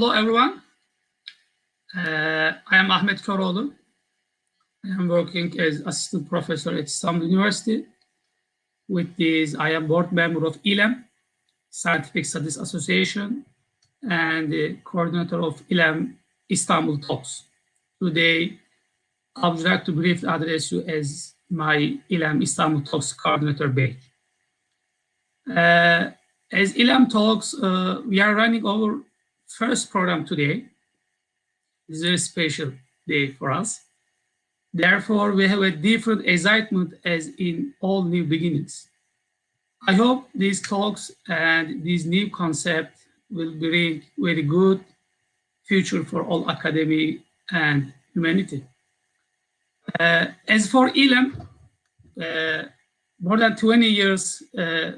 [0.00, 0.62] Hello, everyone.
[1.94, 3.70] Uh, I am Ahmet Koroğlu.
[4.86, 7.84] I am working as assistant professor at Istanbul University.
[8.88, 11.04] With this, I am board member of ILEM,
[11.68, 13.44] Scientific Studies Association,
[14.10, 16.14] and the coordinator of ILEM
[16.50, 17.44] Istanbul Talks.
[18.02, 18.58] Today,
[19.36, 23.98] I would like to briefly address you as my ILEM Istanbul Talks coordinator, Bey.
[25.46, 26.08] Uh,
[26.50, 29.02] as ILEM Talks, uh, we are running our
[29.58, 30.64] first program today.
[31.88, 32.72] is a special
[33.06, 33.80] day for us.
[34.72, 38.88] Therefore, we have a different excitement as in all new beginnings.
[39.88, 42.98] I hope these talks and this new concept
[43.30, 44.84] will bring very good
[45.64, 48.64] future for all academy and humanity.
[49.98, 51.46] Uh, as for ILEM,
[52.20, 52.62] uh,
[53.20, 54.92] more than 20 years, uh,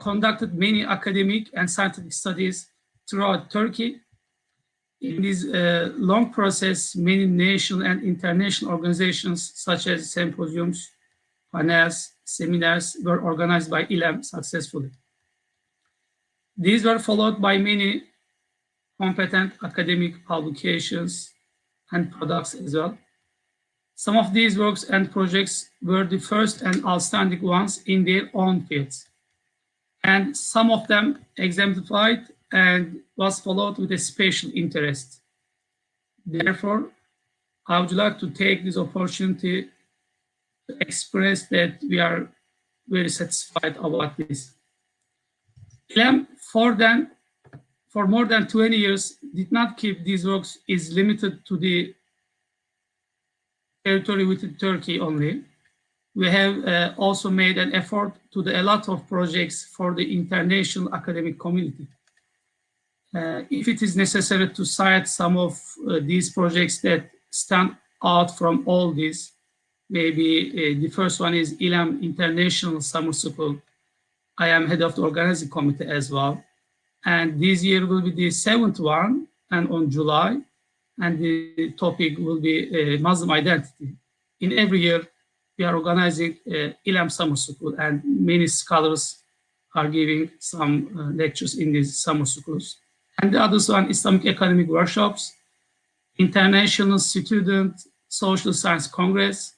[0.00, 2.71] conducted many academic and scientific studies
[3.12, 4.00] throughout Turkey.
[5.02, 10.88] In this uh, long process, many national and international organizations such as symposiums,
[11.54, 14.90] panels, seminars were organized by ILEM successfully.
[16.56, 18.04] These were followed by many
[18.98, 21.32] competent academic publications
[21.90, 22.96] and products as well.
[23.94, 28.62] Some of these works and projects were the first and outstanding ones in their own
[28.62, 29.06] fields.
[30.02, 35.20] And some of them exemplified and was followed with a special interest.
[36.24, 36.90] Therefore,
[37.66, 39.68] I would like to take this opportunity
[40.68, 42.28] to express that we are
[42.88, 44.52] very satisfied about this.
[45.96, 47.10] ILEM, for, then,
[47.88, 51.94] for more than 20 years, did not keep these works is limited to the
[53.84, 55.44] territory within Turkey only.
[56.14, 60.12] We have uh, also made an effort to do a lot of projects for the
[60.12, 61.88] international academic community.
[63.14, 68.36] Uh, if it is necessary to cite some of uh, these projects that stand out
[68.36, 69.32] from all these,
[69.90, 73.60] maybe uh, the first one is ILEM International Summer School.
[74.38, 76.42] I am head of the organizing committee as well.
[77.04, 80.38] And this year will be the seventh one and on July.
[80.98, 83.96] And the topic will be Muslim identity.
[84.40, 85.06] In every year,
[85.58, 89.22] we are organizing uh, ILEM Summer School and many scholars
[89.74, 92.78] are giving some uh, lectures in these summer schools.
[93.20, 95.32] And the other one, Islamic Academic Workshops,
[96.18, 97.74] International Student
[98.08, 99.54] Social Science Congress,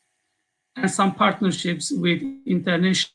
[0.76, 3.10] and some partnerships with international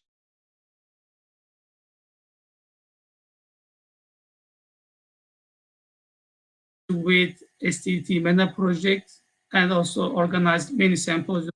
[6.89, 9.11] with STT MENA project
[9.53, 11.51] and also organized many symposiums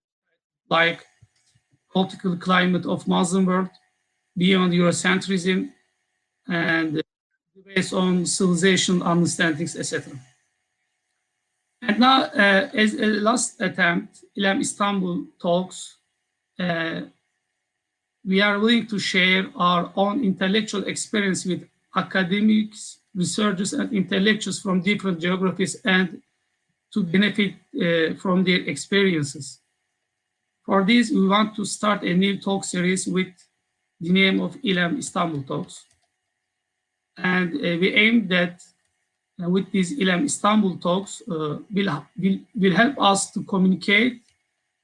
[0.69, 1.05] like
[1.91, 3.69] political climate of Muslim world
[4.35, 5.69] beyond Eurocentrism
[6.47, 7.01] and
[7.61, 10.13] based on civilization understandings, etc.
[11.81, 15.97] And now, uh, as a last attempt, ILEM Istanbul talks,
[16.59, 17.01] uh,
[18.25, 24.81] we are willing to share our own intellectual experience with academics, researchers, and intellectuals from
[24.81, 26.21] different geographies and
[26.93, 29.59] to benefit uh, from their experiences.
[30.65, 33.33] For this, we want to start a new talk series with
[33.99, 35.83] the name of ILEM Istanbul Talks.
[37.17, 38.61] And uh, we aim that
[39.43, 44.21] uh, with these ILEM Istanbul talks uh, will, will, will help us to communicate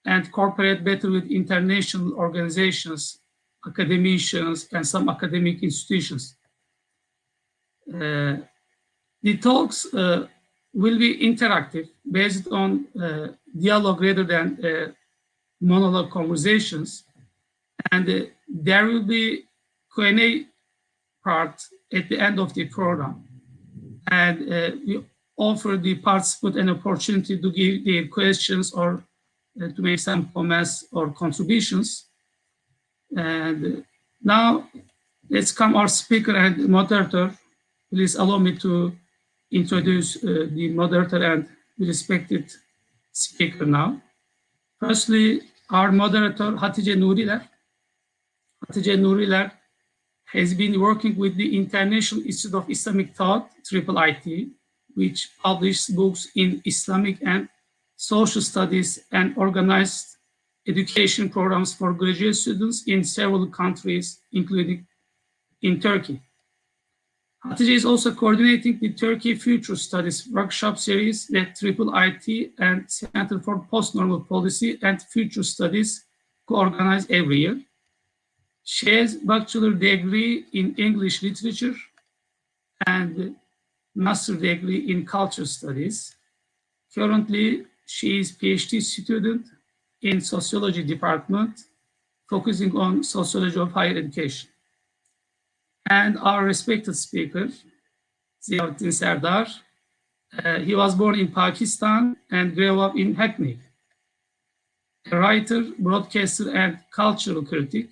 [0.05, 3.19] and cooperate better with international organizations,
[3.67, 6.35] academicians, and some academic institutions.
[7.93, 8.37] Uh,
[9.21, 10.27] the talks uh,
[10.73, 13.27] will be interactive based on uh,
[13.59, 14.95] dialogue rather than
[15.59, 17.03] monologue conversations.
[17.91, 19.43] And there will be
[19.93, 20.45] Q&A
[21.23, 21.61] part
[21.93, 23.23] at the end of the program.
[24.09, 25.03] And uh, we
[25.37, 29.03] offer the participant an opportunity to give their questions or
[29.61, 32.05] uh, to make some comments or contributions.
[33.15, 33.83] And
[34.21, 34.69] now
[35.29, 37.35] let's come our speaker and moderator.
[37.91, 38.93] Please allow me to
[39.51, 41.47] introduce uh, the moderator and
[41.79, 42.51] respected
[43.11, 44.01] speaker now.
[44.79, 47.47] Firstly, our moderator, Hatice Nuriler.
[48.67, 49.51] Hatice Nuriler
[50.31, 54.51] has been working with the International Institute of Islamic Thought, IIIT,
[54.95, 57.49] which publishes books in Islamic and
[57.95, 60.17] social studies and organized
[60.67, 64.85] education programs for graduate students in several countries, including
[65.61, 66.21] in Turkey.
[67.45, 73.59] Hatice is also coordinating the Turkey Future Studies workshop series that IIIT and Center for
[73.71, 76.05] Post-Normal Policy and Future Studies
[76.47, 77.61] co-organize every year.
[78.71, 81.75] She has bachelor degree in English literature
[82.85, 83.35] and
[83.95, 86.15] master degree in culture studies.
[86.93, 89.47] Currently, she is PhD student
[90.03, 91.63] in sociology department,
[92.29, 94.51] focusing on sociology of higher education.
[95.89, 97.49] And our respected speaker,
[98.43, 99.47] Ziauddin Sardar,
[100.45, 103.57] uh, he was born in Pakistan and grew up in Hackney.
[105.11, 107.89] A writer, broadcaster, and cultural critic,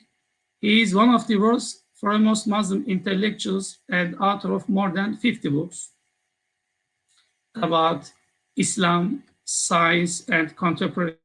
[0.59, 5.49] he is one of the world's foremost Muslim intellectuals and author of more than 50
[5.49, 5.91] books
[7.55, 8.11] about
[8.55, 11.15] Islam, science, and contemporary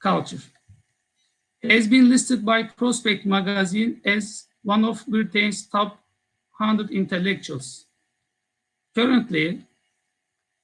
[0.00, 0.40] culture.
[1.60, 5.98] He has been listed by Prospect magazine as one of Britain's top
[6.58, 7.86] 100 intellectuals.
[8.94, 9.64] Currently,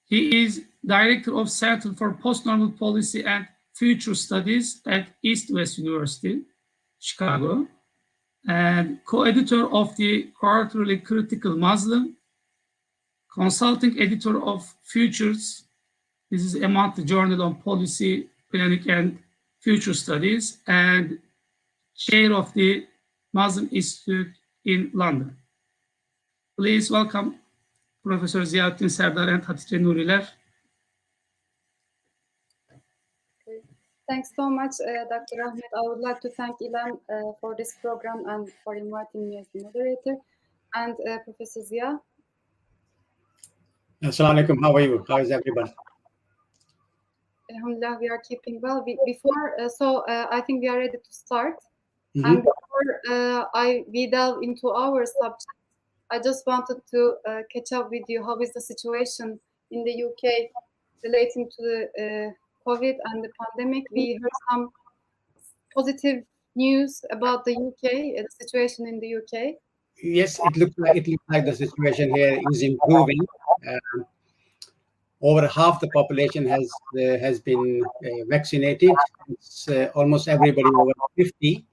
[0.05, 6.43] he is director of Center for Postnormal Policy and Future Studies at East West University,
[6.99, 7.67] Chicago,
[8.47, 12.17] and co-editor of the quarterly Critical Muslim,
[13.33, 15.65] consulting editor of Futures.
[16.31, 19.19] This is a monthly journal on policy, planning, and
[19.61, 21.19] future studies, and
[21.97, 22.87] chair of the
[23.33, 24.29] Muslim Institute
[24.65, 25.37] in London.
[26.59, 27.37] Please welcome
[28.03, 30.27] Professor Ziauddin Sardar and Hatice Nuriler.
[34.09, 35.43] Thanks so much, uh, Dr.
[35.45, 35.65] Ahmed.
[35.77, 39.47] I would like to thank ILEM uh, for this program and for inviting me as
[39.53, 40.17] the moderator.
[40.75, 41.99] And uh, Professor Zia.
[44.05, 44.63] Assalamu alaikum.
[44.63, 45.05] How are you?
[45.09, 45.73] How is everybody?
[47.51, 48.85] Alhamdulillah, we are keeping well.
[48.87, 51.57] We, before, uh, so uh, I think we are ready to start.
[52.17, 52.25] Mhm.
[52.27, 55.47] And before uh, I we delve into our subject,
[56.11, 58.23] I just wanted to uh, catch up with you.
[58.23, 60.51] How is the situation in the UK
[61.03, 62.31] relating to the uh,
[62.67, 63.85] COVID and the pandemic?
[63.93, 64.71] We heard some
[65.75, 66.25] positive
[66.55, 69.55] news about the UK, uh, the situation in the UK.
[70.03, 73.21] Yes, it looks like it looks like the situation here is improving.
[73.67, 74.07] Um,
[75.23, 78.95] over half the population has uh, has been uh, vaccinated.
[79.29, 81.65] It's uh, almost everybody over 50,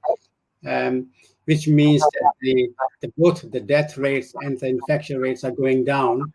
[0.65, 1.07] um,
[1.45, 2.69] which means that the,
[3.01, 6.31] the both the death rates and the infection rates are going down.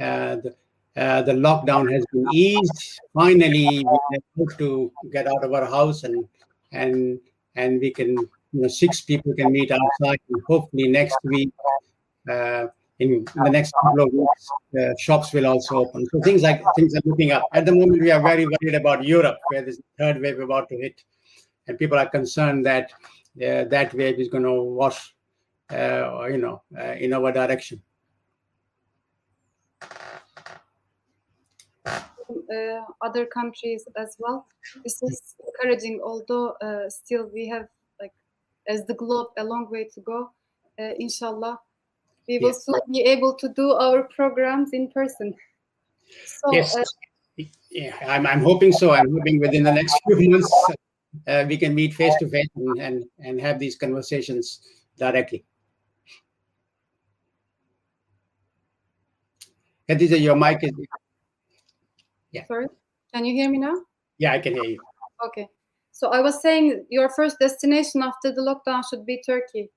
[0.00, 0.54] Uh, the,
[0.96, 3.00] uh, the lockdown has been eased.
[3.12, 6.26] Finally, we able to get out of our house and
[6.72, 7.18] and
[7.54, 11.50] and we can you know six people can meet outside and hopefully next week
[12.30, 12.66] uh,
[12.98, 14.48] in the next couple of weeks
[14.80, 16.06] uh, shops will also open.
[16.06, 17.44] So things like things are looking up.
[17.52, 20.76] At the moment we are very worried about europe where this third wave about to
[20.76, 21.02] hit.
[21.68, 22.92] And people are concerned that
[23.42, 25.14] uh, that wave is going to wash
[25.70, 26.62] uh, you know
[26.98, 27.82] in our direction
[32.30, 34.46] uh, other countries as well.
[34.84, 37.68] This is encouraging, although uh, still we have
[38.00, 38.12] like
[38.68, 40.30] as the globe a long way to go.
[40.78, 41.58] Uh, inshallah,
[42.28, 42.64] we will Yes.
[42.64, 45.34] soon be able to do our programs in person.
[46.24, 46.84] So yes uh,
[47.70, 50.50] yeah I'm, I'm hoping so i'm hoping within the next few months
[51.26, 54.60] uh, we can meet face to face and and and have these conversations
[54.98, 55.44] directly
[59.88, 60.72] Khadija, your mic is
[62.46, 62.66] sorry,
[63.14, 63.74] can you hear me now?
[64.18, 64.78] yeah i can hear you
[65.24, 65.48] Okay.
[65.92, 69.70] So I was saying your first destination after the lockdown should be Turkey,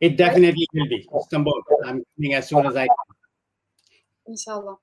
[0.00, 1.62] It definitely will be Istanbul.
[1.86, 2.86] I'm coming as soon as I.
[2.88, 2.96] can.
[4.26, 4.76] inshallah.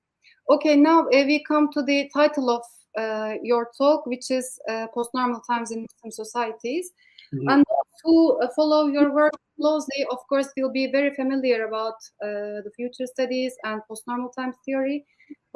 [0.48, 2.62] Okay, now uh, we come to the title of
[2.96, 6.90] uh, your talk, which is uh, Post-Normal Times in Muslim Societies.
[7.34, 7.52] Mhm.
[7.52, 7.64] And
[8.02, 12.72] who uh, follow your work closely, of course, will be very familiar about uh, the
[12.74, 15.04] future studies and post-normal times theory.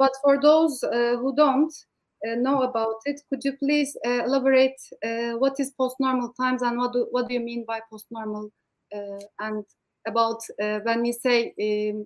[0.03, 1.73] But for those uh, who don't
[2.27, 6.77] uh, know about it, could you please uh, elaborate uh, what is post-normal times and
[6.77, 8.49] what do, what do you mean by post-normal
[8.93, 9.63] uh, and
[10.05, 12.05] about uh, when we say um,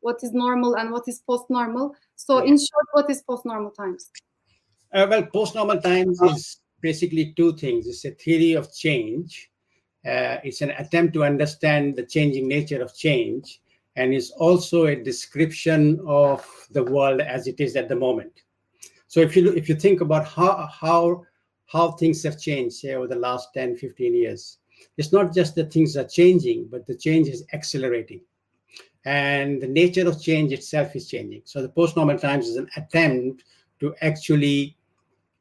[0.00, 1.94] what is normal and what is post-normal.
[2.14, 4.08] So in short, what is post-normal times?
[4.94, 7.86] Uh, well, post-normal times is basically two things.
[7.86, 9.50] It's a theory of change.
[10.06, 13.60] Uh, it's an attempt to understand the changing nature of change,
[13.96, 18.42] and it's also a description of the world as it is at the moment.
[19.08, 21.24] So if you if you think about how how
[21.66, 24.58] how things have changed say over the last 10 15 years
[24.96, 28.20] it's not just that things are changing but the change is accelerating
[29.04, 33.44] and the nature of change itself is changing so the post-normal times is an attempt
[33.80, 34.76] to actually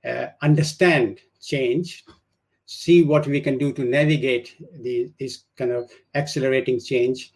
[0.03, 2.05] uh, understand change
[2.65, 7.33] see what we can do to navigate the, this kind of accelerating change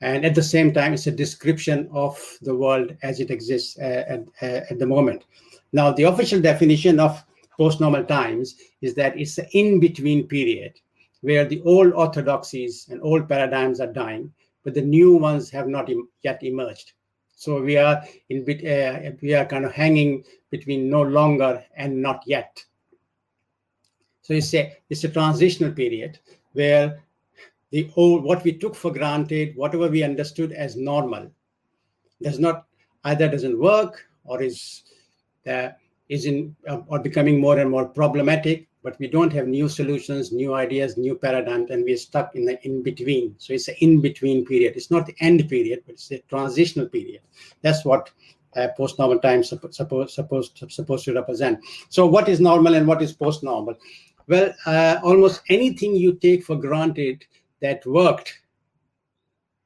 [0.00, 4.04] and at the same time it's a description of the world as it exists uh,
[4.08, 5.24] at, uh, at the moment
[5.72, 7.24] now the official definition of
[7.56, 10.72] post-normal times is that it's an in-between period
[11.22, 14.30] where the old orthodoxies and old paradigms are dying
[14.64, 16.92] but the new ones have not em- yet emerged
[17.36, 22.00] So we are in bit, uh, we are kind of hanging between no longer and
[22.00, 22.64] not yet.
[24.22, 26.18] So it's a it's a transitional period
[26.54, 27.04] where
[27.70, 31.30] the old what we took for granted, whatever we understood as normal,
[32.22, 32.66] does not
[33.04, 34.84] either doesn't work or is
[35.46, 35.70] uh,
[36.08, 40.30] is in uh, or becoming more and more problematic but we don't have new solutions,
[40.30, 43.34] new ideas, new paradigms, and we're stuck in the in between.
[43.36, 44.74] So it's an in between period.
[44.76, 47.20] It's not the end period, but it's a transitional period.
[47.62, 48.10] That's what
[48.54, 51.58] uh, post normal times supposed supposed supposed to represent.
[51.88, 53.74] So what is normal and what is post normal?
[54.28, 57.24] Well, uh, almost anything you take for granted
[57.66, 58.30] that worked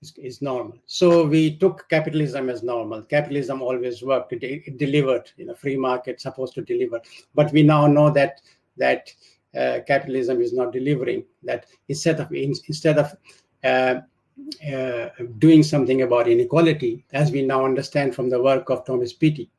[0.03, 0.79] is, is, normal.
[0.87, 3.03] So we took capitalism as normal.
[3.03, 4.33] Capitalism always worked.
[4.33, 5.31] It, it delivered.
[5.37, 7.01] You know, free market supposed to deliver.
[7.35, 8.41] But we now know that
[8.79, 9.13] that
[9.61, 11.25] uh, capitalism is not delivering.
[11.43, 13.15] That instead of instead of
[13.63, 13.97] uh,
[14.75, 19.51] uh, doing something about inequality, as we now understand from the work of Thomas Piketty,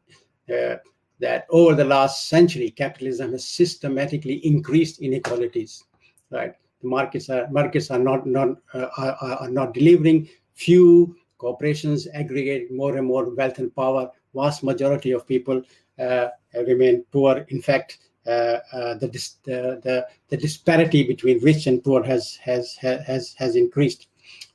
[0.50, 0.78] uh,
[1.20, 5.84] that over the last century, capitalism has systematically increased inequalities.
[6.32, 10.30] Right, the markets are markets are not not uh, are, are not delivering.
[10.54, 14.10] Few corporations aggregate more and more wealth and power.
[14.36, 15.62] Vast majority of people
[16.00, 17.46] uh, remain poor.
[17.50, 19.08] In fact, uh, uh, the,
[19.46, 24.08] the, the disparity between rich and poor has has has has increased.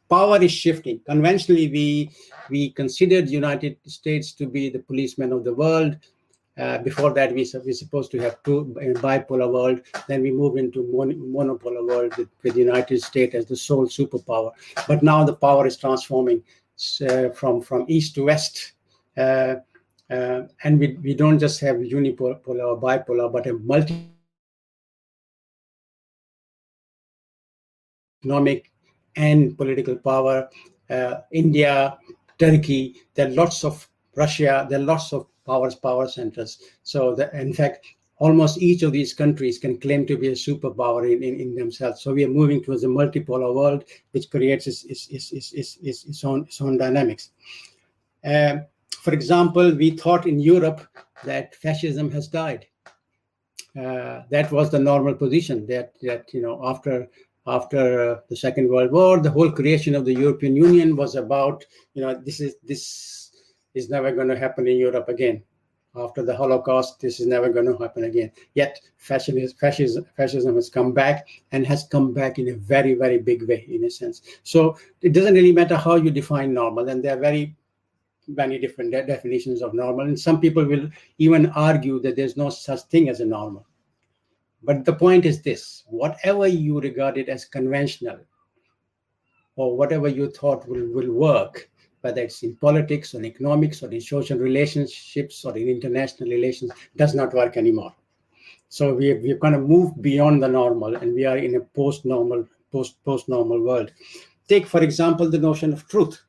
[0.08, 1.00] Power is shifting.
[1.04, 2.10] Conventionally, we
[2.48, 5.96] we considered United States to be the policeman of the world.
[6.58, 9.82] Uh, before that, we we're supposed to have two bipolar world.
[10.08, 13.86] Then we move into mon monopolar world with, with the United States as the sole
[13.86, 14.52] superpower.
[14.88, 16.42] But now the power is transforming
[17.08, 18.72] uh, from from east to west.
[19.16, 19.56] Uh,
[20.08, 24.08] uh, and we, we don't just have unipolar or bipolar, but a multi
[28.22, 28.70] economic
[29.16, 30.48] and political power.
[30.88, 31.98] Uh, India,
[32.38, 36.58] Turkey, there are lots of Russia, there are lots of powers, power centers.
[36.82, 37.86] So the, in fact,
[38.18, 42.02] almost each of these countries can claim to be a superpower in, in, in themselves.
[42.02, 46.04] So we are moving towards a multipolar world, which creates its, its, its, its, its,
[46.04, 47.30] its own, its own dynamics.
[48.24, 48.58] Uh,
[49.00, 50.80] for example, we thought in Europe
[51.24, 52.66] that fascism has died.
[53.78, 55.66] Uh, that was the normal position.
[55.66, 57.08] That that you know after
[57.46, 61.64] after uh, the Second World War, the whole creation of the European Union was about
[61.92, 63.25] you know this is this
[63.76, 65.42] is never going to happen in Europe again.
[65.94, 68.30] After the Holocaust, this is never going to happen again.
[68.54, 73.48] Yet fascism, fascism, has come back and has come back in a very, very big
[73.48, 74.22] way, in a sense.
[74.42, 77.54] So it doesn't really matter how you define normal, and there are very
[78.28, 80.06] many different de definitions of normal.
[80.06, 83.66] And some people will even argue that there's no such thing as a normal.
[84.62, 88.18] But the point is this whatever you regarded as conventional
[89.54, 91.70] or whatever you thought will, will work,
[92.06, 96.70] whether it's in politics or in economics or in social relationships or in international relations,
[96.96, 97.94] does not work anymore.
[98.68, 101.60] So we have, we've kind of moved beyond the normal and we are in a
[101.60, 103.92] post-normal, post, post-normal world.
[104.48, 106.22] Take, for example, the notion of truth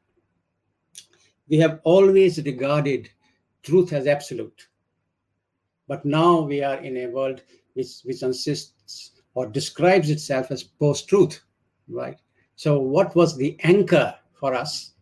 [1.50, 3.10] we have always regarded
[3.64, 4.68] truth as absolute.
[5.88, 7.42] But now we are in a world
[7.74, 11.42] which, which insists or describes itself as post truth,
[11.88, 12.20] right?
[12.56, 14.94] So, what was the anchor for us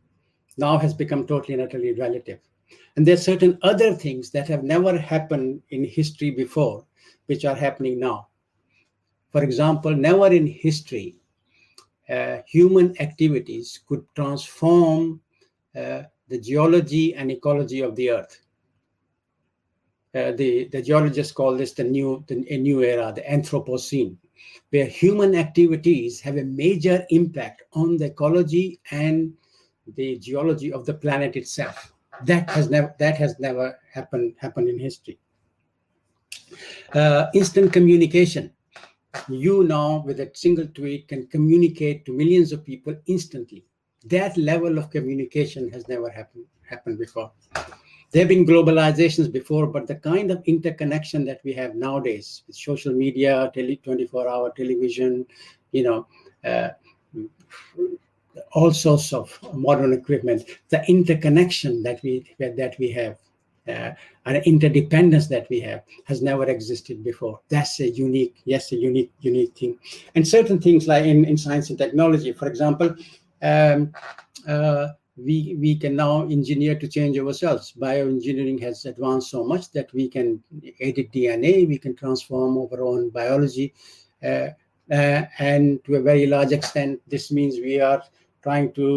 [0.57, 2.39] now has become totally and utterly relative.
[2.95, 6.85] And there are certain other things that have never happened in history before,
[7.25, 8.27] which are happening now.
[9.31, 11.17] For example, never in history,
[12.09, 15.19] uh, human activities could transform
[15.75, 18.41] uh, the geology and ecology of the earth.
[20.13, 24.15] Uh, the, the geologists call this the new, the, a new era, the Anthropocene,
[24.69, 29.33] where human activities have a major impact on the ecology and
[29.95, 31.93] the geology of the planet itself.
[32.23, 35.19] That has never that has never happened happened in history.
[36.93, 38.51] Uh, instant communication.
[39.29, 43.65] You now, with a single tweet, can communicate to millions of people instantly
[44.05, 47.31] that level of communication has never happened happened before.
[48.11, 52.55] There have been globalizations before, but the kind of interconnection that we have nowadays with
[52.55, 55.25] social media, tele, 24-hour television,
[55.71, 56.07] you know,
[56.43, 56.69] uh,
[58.53, 63.17] all sorts of modern equipment, the interconnection that we that we have,
[63.67, 63.91] uh,
[64.45, 67.39] interdependence that we have has never existed before.
[67.49, 69.77] That's a unique, yes, a unique, unique thing.
[70.15, 72.95] And certain things like in, in science and technology, for example,
[73.41, 73.93] um,
[74.47, 74.87] uh,
[75.17, 77.73] we we can now engineer to change ourselves.
[77.79, 80.43] Bioengineering has advanced so much that we can
[80.81, 83.73] edit DNA, we can transform our own biology,
[84.23, 84.49] uh,
[84.91, 88.03] uh, and to a very large extent, this means we are
[88.45, 88.87] trying to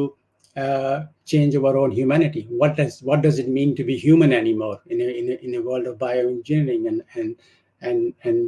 [0.63, 2.47] uh, change our own humanity.
[2.63, 5.55] What does what does it mean to be human anymore in a, in a, in
[5.55, 7.37] a world of bioengineering and and
[7.81, 8.39] and and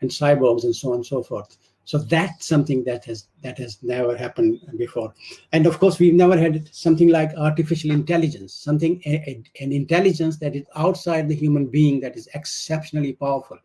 [0.00, 1.56] and cyborgs and so on and so forth.
[1.84, 5.14] So that's something that has that has never happened before.
[5.52, 10.38] And of course, we've never had something like artificial intelligence, something a, a, an intelligence
[10.38, 13.58] that is outside the human being that is exceptionally powerful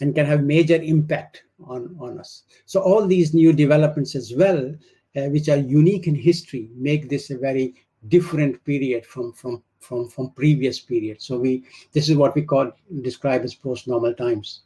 [0.00, 2.44] and can have major impact on, on us.
[2.66, 4.74] So all these new developments as well,
[5.16, 7.74] uh, which are unique in history, make this a very
[8.08, 11.24] different period from from from from previous periods.
[11.24, 12.70] So we this is what we call
[13.02, 14.62] describe as post-normal times.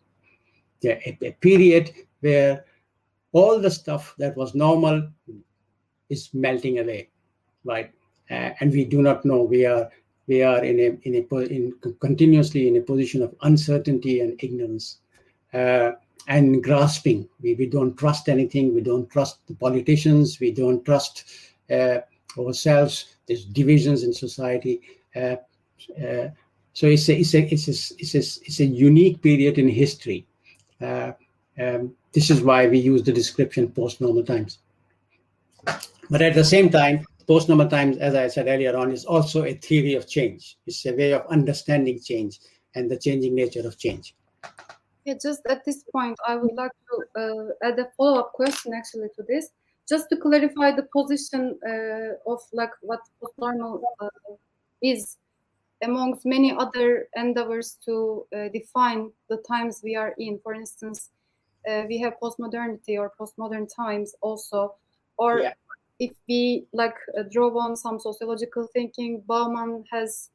[0.81, 2.65] Yeah, a, a period where
[3.33, 5.09] all the stuff that was normal
[6.11, 7.09] is melting away,
[7.65, 7.91] right?
[8.31, 9.43] Uh, and we do not know.
[9.43, 9.91] We are
[10.27, 14.99] we are in a in a in continuously in a position of uncertainty and ignorance
[15.53, 15.93] uh,
[16.29, 17.29] and grasping.
[17.41, 18.75] We, we don't trust anything.
[18.75, 20.41] We don't trust the politicians.
[20.41, 21.25] We don't trust
[21.71, 21.99] uh,
[22.39, 23.17] ourselves.
[23.27, 24.81] There's divisions in society.
[25.15, 25.37] Uh,
[26.03, 26.29] uh
[26.73, 30.27] so it's a, it's, a, it's, a, it's, a, it's a unique period in history.
[30.81, 31.13] Uh,
[31.59, 34.59] um, this is why we use the description post-normal times.
[36.11, 39.55] But at the same time, post-normal times, as I said earlier on, is also a
[39.55, 40.59] theory of change.
[40.67, 42.41] It's a way of understanding change
[42.75, 44.15] and the changing nature of change.
[45.05, 49.09] Yeah, just at this point, I would like to uh, add a follow-up question actually
[49.17, 49.51] to this,
[49.87, 54.09] just to clarify the position uh, of like what post-normal uh,
[54.83, 55.19] is
[55.83, 60.39] amongst many other endeavors to uh, define the times we are in.
[60.43, 61.11] For instance,
[61.69, 64.75] uh, we have postmodernity or postmodern times also,
[65.19, 65.53] or yeah.
[65.99, 70.31] if we like uh, draw on some sociological thinking, Bauman has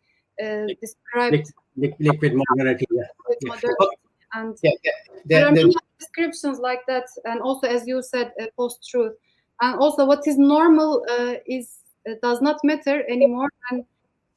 [0.80, 2.86] described liquid, liquid modernity.
[2.92, 3.04] Yeah.
[3.28, 3.98] Liquid modernity
[4.33, 4.91] and yeah, yeah.
[5.25, 9.13] there are many descriptions like that and also as you said uh, post-truth
[9.61, 13.83] and also what is normal uh, is uh, does not matter anymore and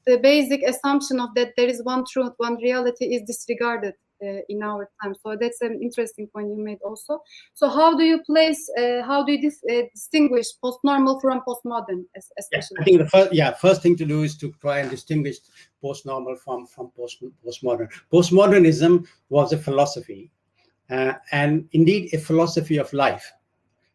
[0.07, 3.95] the basic assumption of that there is one truth one reality is disregarded
[4.49, 5.15] in our time.
[5.23, 7.23] So that's an interesting point you made also.
[7.55, 12.05] So how do you place uh, how do you dis uh, distinguish post-normal from postmodern
[12.39, 14.91] especially yeah, i think the first yeah first thing to do is to try and
[14.91, 15.39] distinguish
[15.81, 17.89] post-normal from from post postmodern.
[18.13, 20.31] Postmodernism was a philosophy
[20.91, 23.33] uh, and indeed a philosophy of life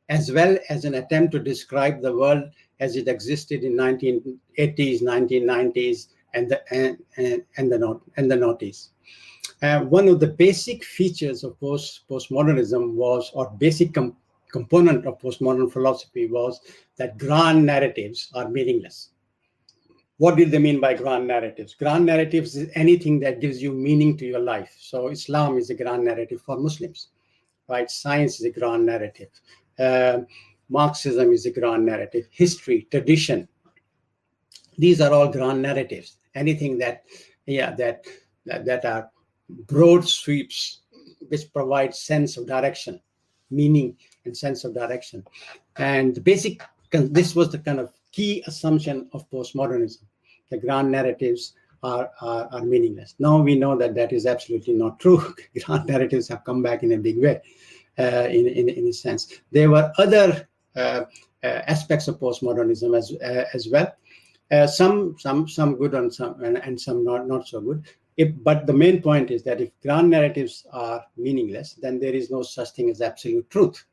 [0.09, 2.43] as well as an attempt to describe the world
[2.79, 8.35] as it existed in 1980s 1990s and the and, and, and the not and the
[8.35, 8.89] noughties
[9.61, 14.15] uh, one of the basic features of post postmodernism was, or basic com
[14.51, 16.61] component of postmodern philosophy was
[16.97, 19.09] that grand narratives are meaningless.
[20.17, 21.75] What did they mean by grand narratives?
[21.75, 24.75] Grand narratives is anything that gives you meaning to your life.
[24.79, 27.09] So Islam is a grand narrative for Muslims,
[27.67, 27.91] right?
[27.91, 29.29] Science is a grand narrative.
[29.77, 30.19] Uh,
[30.69, 32.25] Marxism is a grand narrative.
[32.31, 33.47] History, tradition,
[34.77, 36.17] these are all grand narratives.
[36.35, 37.03] Anything that,
[37.45, 38.05] yeah, that
[38.47, 39.09] that, that are
[39.49, 40.81] broad sweeps
[41.29, 42.99] which provide sense of direction,
[43.51, 45.23] meaning and sense of direction.
[45.77, 50.03] And the basic, this was the kind of key assumption of postmodernism.
[50.49, 53.15] The grand narratives are, are, are meaningless.
[53.19, 55.33] Now we know that that is absolutely not true.
[55.65, 57.41] grand narratives have come back in a big way,
[57.99, 59.39] uh, in, in, in a sense.
[59.51, 61.03] There were other uh,
[61.43, 63.93] uh, aspects of postmodernism as, uh, as well.
[64.49, 67.83] Uh, some some some good and some and, and some not not so good
[68.17, 72.31] if, but the main point is that if grand narratives are meaningless, then there is
[72.31, 73.85] no such thing as absolute truth.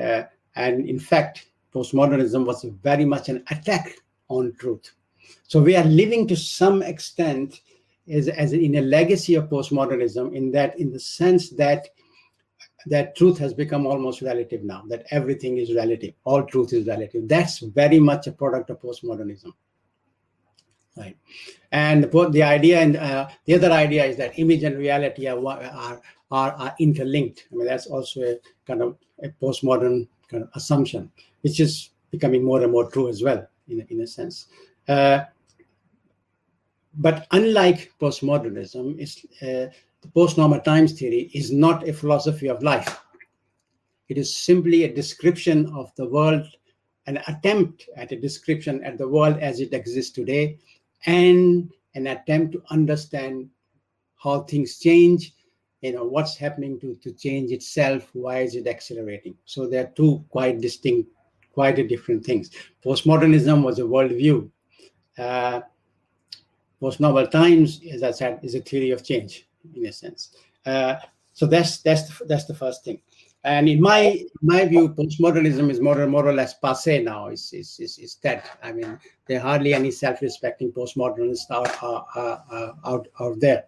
[0.00, 0.22] Uh,
[0.56, 4.92] and in fact, postmodernism was very much an attack on truth.
[5.42, 7.60] So we are living to some extent
[8.10, 11.88] as, as in a legacy of postmodernism, in that, in the sense that
[12.86, 17.28] that truth has become almost relative now, that everything is relative, all truth is relative.
[17.28, 19.52] That's very much a product of postmodernism
[20.96, 21.16] right?
[21.72, 25.38] And both the idea and uh, the other idea is that image and reality are,
[25.38, 27.46] are, are, are interlinked.
[27.52, 31.10] I mean, that's also a kind of a postmodern kind of assumption,
[31.42, 34.46] which is becoming more and more true as well, in, in a sense.
[34.88, 35.24] Uh,
[36.96, 39.66] but unlike postmodernism, it's, uh,
[40.00, 43.00] the post-normal times theory is not a philosophy of life.
[44.08, 46.46] It is simply a description of the world,
[47.06, 50.58] an attempt at a description at the world as it exists today,
[51.06, 53.48] and an attempt to understand
[54.16, 55.32] how things change
[55.84, 59.36] you know what's happening to, to change itself why is it accelerating?
[59.44, 61.10] So they're two quite distinct
[61.52, 62.50] quite different things.
[62.84, 64.50] Postmodernism was a worldview.
[65.16, 65.60] Uh,
[66.80, 70.34] post-normal times as i said is a theory of change in a sense.
[70.66, 70.96] Uh,
[71.34, 73.00] so that's that's the, that's the first thing
[73.44, 77.28] And in my my view, postmodernism is more, more or less passe now.
[77.28, 78.42] It's, it's, it's, it's dead.
[78.62, 82.06] I mean, there are hardly any self-respecting postmodernists out, out,
[82.84, 83.64] out, out there.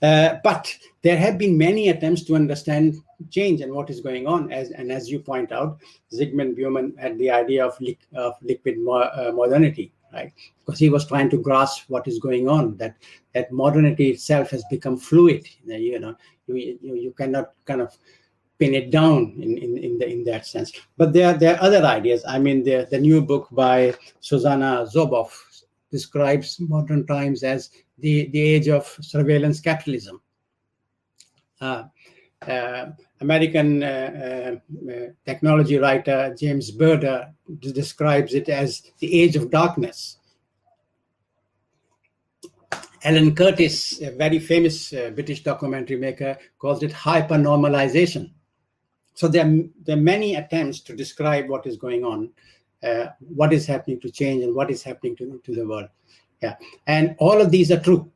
[0.00, 2.96] Uh, but there have been many attempts to understand
[3.30, 4.50] change and what is going on.
[4.50, 5.78] As and as you point out,
[6.12, 10.32] Zygmunt Bauman had the idea of, li of liquid mo uh, modernity, right?
[10.64, 12.76] Because he was trying to grasp what is going on.
[12.78, 12.96] That
[13.34, 15.46] that modernity itself has become fluid.
[15.64, 16.16] You know,
[16.48, 17.96] you you, you cannot kind of
[18.62, 20.70] pin it down in, in, in, the, in that sense.
[20.96, 22.22] But there, there are other ideas.
[22.28, 25.32] I mean, the, the new book by Shoshana Zuboff
[25.90, 30.22] describes modern times as the, the age of surveillance capitalism.
[31.60, 31.84] Uh,
[32.46, 32.86] uh,
[33.20, 34.56] American uh,
[34.90, 37.26] uh technology writer James Bridle
[37.60, 40.18] describes it as the age of darkness.
[43.04, 48.30] Adam Curtis, a very famous uh, British documentary maker, calls it hypernormalization.
[49.14, 52.30] So there are, there are many attempts to describe what is going on,
[52.82, 55.88] uh, what is happening to change and what is happening to, to the world.
[56.42, 58.10] Yeah, and all of these are true.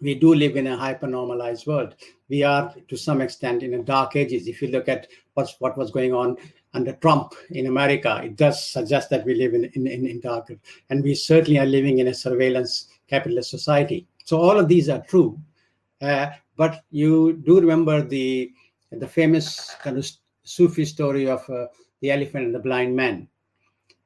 [0.00, 1.94] We do live in a hyper-normalized world.
[2.28, 4.48] We are, to some extent, in a dark ages.
[4.48, 6.36] If you look at what's, what was going on
[6.74, 10.52] under Trump in America, it does suggest that we live in, in, in, in dark.
[10.90, 14.06] And we certainly are living in a surveillance capitalist society.
[14.24, 15.38] So all of these are true.
[16.02, 18.52] Uh, but you do remember the
[19.00, 20.08] the famous kind of
[20.44, 21.66] Sufi story of uh,
[22.00, 23.28] the elephant and the blind man,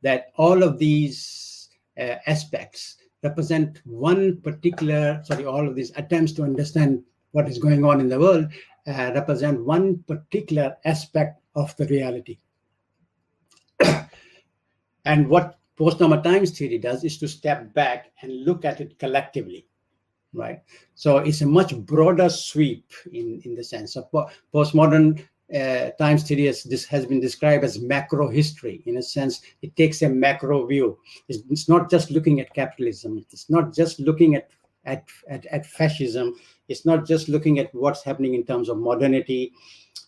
[0.03, 6.43] that all of these uh, aspects represent one particular, sorry, all of these attempts to
[6.43, 8.47] understand what is going on in the world
[8.87, 12.39] uh, represent one particular aspect of the reality.
[15.05, 19.68] and what post-normal times theory does is to step back and look at it collectively
[20.33, 20.61] right?
[20.95, 24.11] So it's a much broader sweep in, in the sense of
[24.55, 28.83] postmodern uh, has, this has been described as macro history.
[28.87, 30.99] In a sense it takes a macro view.
[31.29, 33.25] It's, it's, not just looking at capitalism.
[33.31, 34.51] It's not just looking at,
[34.85, 36.35] at at, at fascism.
[36.69, 39.53] It's not just looking at what's happening in terms of modernity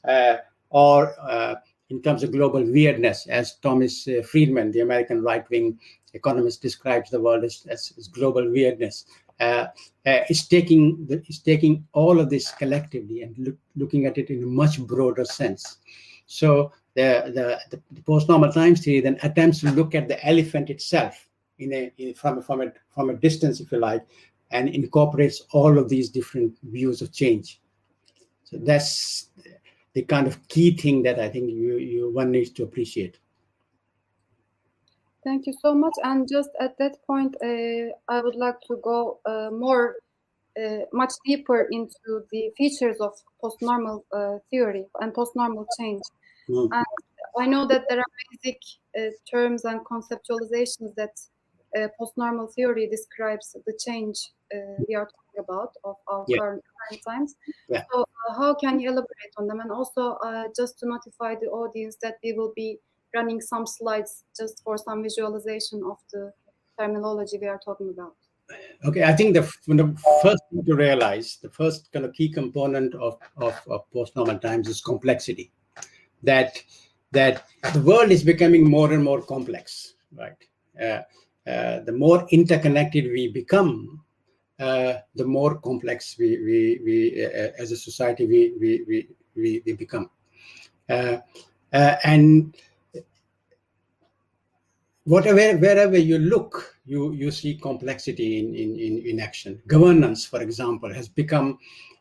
[0.06, 0.36] uh,
[0.68, 1.54] or uh,
[1.88, 3.26] in terms of global weirdness.
[3.26, 5.78] As thomas uh, friedman the american right-wing
[6.12, 9.06] economist describes the world as, as, as global weirdness
[9.40, 9.66] Uh,
[10.06, 14.28] uh, is taking the, is taking all of this collectively and look, looking at it
[14.28, 15.78] in a much broader sense.
[16.26, 20.68] So the, the, the, the post-normal times theory then attempts to look at the elephant
[20.68, 21.26] itself
[21.58, 24.04] in a in, from from a from a distance, if you like,
[24.50, 27.60] and incorporates all of these different views of change.
[28.44, 29.30] So that's
[29.94, 33.18] the kind of key thing that I think you, you one needs to appreciate.
[35.22, 35.92] Thank you so much.
[36.02, 39.96] And just at that point, uh, I would like to go uh, more,
[40.58, 46.02] uh, much deeper into the features of post-normal uh, theory and post-normal change.
[46.48, 46.68] Mm.
[46.72, 46.86] And
[47.38, 48.60] I know that there are basic
[48.98, 51.12] uh, terms and conceptualizations that
[51.76, 54.32] uh, post-normal theory describes the change
[54.88, 56.38] we are talking about of our yeah.
[56.38, 57.36] current, current, times.
[57.68, 57.84] Yeah.
[57.92, 58.04] So
[58.36, 59.60] how can you elaborate on them?
[59.60, 60.18] And also
[60.56, 62.80] just to notify the audience that we will be
[63.14, 66.32] running some slides just for some visualization of the
[66.78, 68.14] terminology we are talking about.
[68.84, 72.94] Okay, I think the, the first thing to realize, the first kind of key component
[72.94, 75.52] of, of, of post-normal times is complexity.
[76.22, 76.56] That
[77.12, 80.36] that the world is becoming more and more complex, right?
[80.80, 81.02] Uh,
[81.48, 84.04] uh, the more interconnected we become,
[84.60, 89.72] uh, the more complex we, we, we uh, as a society we, we, we, we,
[89.72, 90.10] become.
[90.88, 91.16] Uh,
[91.72, 92.54] uh, and
[95.04, 100.42] whatever wherever you look you you see complexity in, in in in action governance for
[100.42, 101.58] example has become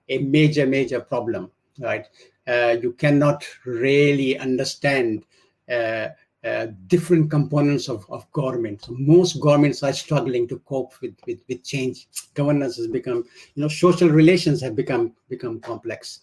[0.10, 2.08] a major major problem right
[2.48, 5.24] uh, you cannot really understand
[5.70, 6.08] uh,
[6.44, 8.82] uh, different components of, of government.
[8.86, 12.08] So most governments are struggling to cope with, with, with change.
[12.34, 16.22] Governance has become, you know, social relations have become become complex.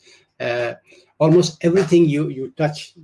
[1.18, 2.94] Almost everything you you touch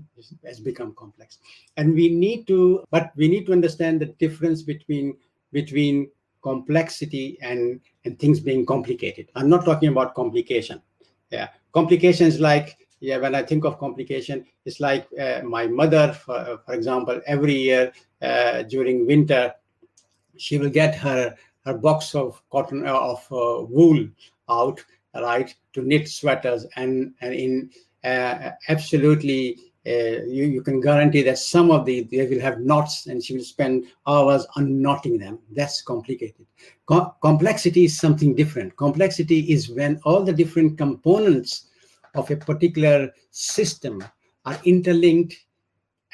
[0.44, 1.38] has become complex.
[1.76, 5.16] And we need to but we need to understand the difference between
[5.52, 6.10] between
[6.42, 9.28] complexity and and things being complicated.
[9.34, 10.82] I'm not talking about complication.
[11.30, 11.48] Yeah.
[11.72, 16.72] Complications like yeah when i think of complication it's like uh, my mother for, for
[16.72, 19.52] example every year uh, during winter
[20.36, 21.34] she will get her
[21.66, 24.08] her box of cotton uh, of uh, wool
[24.48, 24.82] out
[25.16, 27.70] right to knit sweaters and and in
[28.04, 33.22] absolutely uh, you, you can guarantee that some of the they will have knots and
[33.22, 36.46] she will spend hours unknotting them that's complicated
[36.86, 41.68] Co complexity is something different complexity is when all the different components
[42.14, 44.04] of a particular system
[44.44, 45.34] are interlinked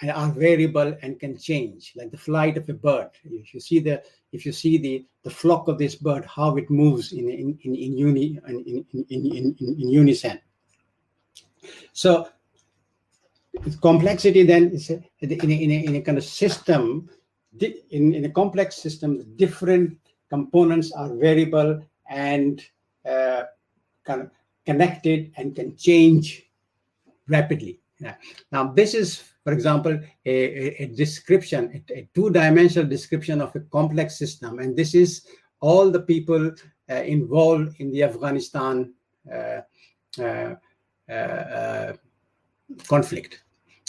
[0.00, 3.10] and are variable and can change, like the flight of a bird.
[3.24, 6.70] If you see the if you see the the flock of this bird, how it
[6.70, 10.40] moves in in in, in uni in, in, in, in, in unison.
[11.92, 12.28] So
[13.80, 17.08] complexity then is in, a, in, a, in a kind of system
[17.60, 19.96] in, in a complex system different
[20.30, 22.62] components are variable and
[23.08, 23.44] uh,
[24.04, 24.30] kind of
[24.66, 26.44] connected and can change
[27.28, 27.80] rapidly.
[28.52, 34.18] Now this is for example a, a, description a, a, two-dimensional description of a complex
[34.18, 34.60] system.
[34.60, 35.26] And this is
[35.60, 36.52] all the people
[36.90, 38.94] uh, involved in the afghanistan
[39.32, 39.60] uh,
[40.22, 40.54] uh
[42.86, 43.42] conflict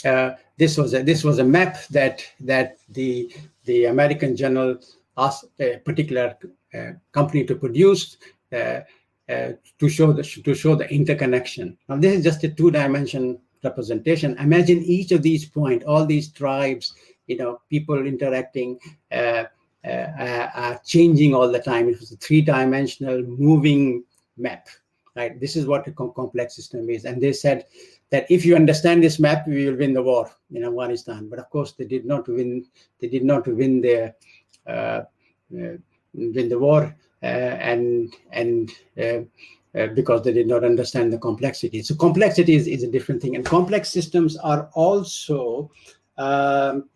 [0.04, 3.32] uh, this was a this was a map that that the
[3.64, 4.78] the American General
[5.16, 6.36] asked a particular
[6.74, 8.16] uh, company to produce
[8.52, 8.80] uh,
[9.28, 11.76] uh, to show the to show the interconnection.
[11.88, 14.38] Now this is just a two-dimension representation.
[14.38, 16.94] Imagine each of these points, all these tribes,
[17.26, 18.78] you know, people interacting.
[19.10, 19.44] Uh,
[19.82, 21.88] uh, changing all the time.
[21.88, 24.04] It was a three-dimensional moving
[24.36, 24.68] map,
[25.16, 25.38] right?
[25.40, 27.04] This is what a complex system is.
[27.04, 27.66] And they said
[28.10, 31.28] that if you understand this map, we will win the war in Afghanistan.
[31.28, 32.66] But of course, they did not win.
[33.00, 34.14] They did not win the
[34.66, 35.04] uh, uh,
[36.14, 39.20] win the war, uh, and and uh,
[39.78, 41.82] uh, because they did not understand the complexity.
[41.82, 45.70] So complexity is, is a different thing, and complex systems are also
[46.18, 46.88] um,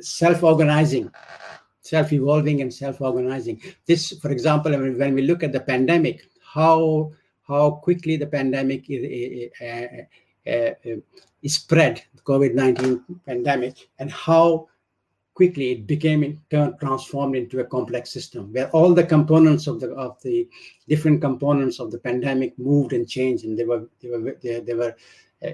[0.00, 1.10] self-organizing
[1.80, 7.12] self-evolving and self-organizing this for example when we look at the pandemic how
[7.46, 10.96] how quickly the pandemic is, uh, uh, uh,
[11.46, 14.68] spread the COVID-19 pandemic and how
[15.34, 19.90] quickly it became turned transformed into a complex system where all the components of the
[19.94, 20.48] of the
[20.88, 24.74] different components of the pandemic moved and changed and they were they were they, they
[24.74, 24.94] were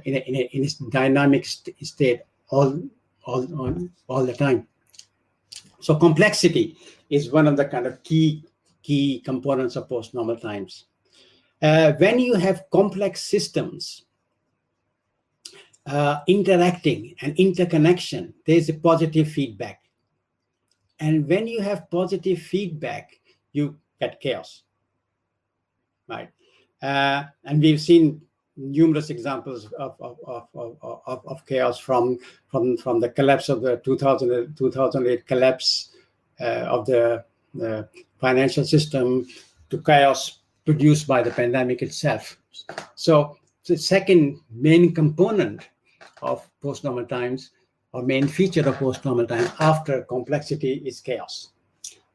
[0.04, 2.80] in, a, in, a, in a dynamic st state all
[3.24, 4.66] all on all the time.
[5.80, 6.76] So complexity
[7.08, 8.44] is one of the kind of key
[8.82, 10.84] key components of post normal times
[11.62, 14.04] uh, when you have complex systems
[15.86, 19.82] uh, interacting and interconnection, there's a positive feedback.
[20.98, 23.18] And when you have positive feedback,
[23.52, 24.62] you get chaos,
[26.08, 26.30] right?
[26.82, 28.22] Uh, and we've seen
[28.56, 32.18] numerous examples of, of, of, of, of, chaos from,
[32.48, 35.90] from, from the collapse of the 2000, 2008 collapse
[36.40, 39.26] uh, of the, the financial system
[39.70, 40.39] to chaos
[40.70, 42.38] produced by the pandemic itself.
[42.94, 45.68] So the second main component
[46.22, 47.50] of post-normal times
[47.92, 51.50] or main feature of post-normal times after complexity is chaos.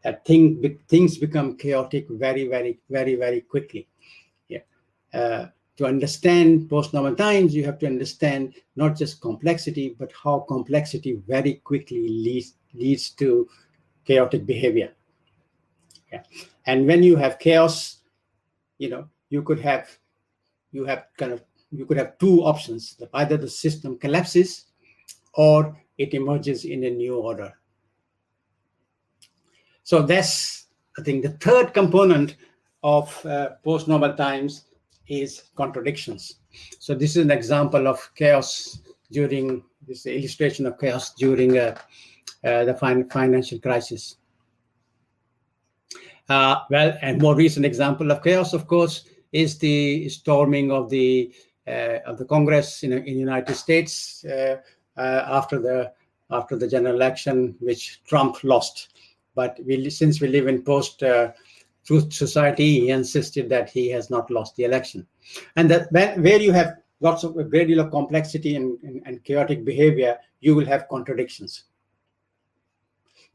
[0.03, 3.89] That thing, things become chaotic very, very, very, very quickly.
[4.47, 4.63] Yeah.
[5.13, 11.19] Uh, to understand post-normal times, you have to understand not just complexity, but how complexity
[11.27, 13.49] very quickly leads, leads to
[14.05, 14.93] chaotic behavior.
[16.13, 16.23] Yeah.
[16.65, 17.97] And when you have chaos,
[18.77, 19.97] you know, you could have
[20.71, 24.65] you have kind of you could have two options either the system collapses
[25.33, 27.53] or it emerges in a new order.
[29.83, 32.37] So that's i think the third component
[32.83, 34.65] of uh, post-normal times
[35.07, 36.39] is contradictions.
[36.79, 38.79] So this is an example of chaos
[39.11, 41.77] during this illustration of chaos during uh,
[42.43, 44.17] uh, the fin financial crisis
[46.29, 51.33] uh, well and more recent example of chaos of course is the storming of the
[51.67, 54.57] uh, of the Congress in, in the United States uh,
[54.97, 55.91] uh, after the
[56.31, 58.89] after the general election, which Trump lost.
[59.35, 61.03] But we, since we live in post
[61.85, 65.05] truth society, he insisted that he has not lost the election,
[65.55, 69.23] and that where you have lots of a great deal of complexity and, and, and
[69.23, 71.65] chaotic behavior, you will have contradictions.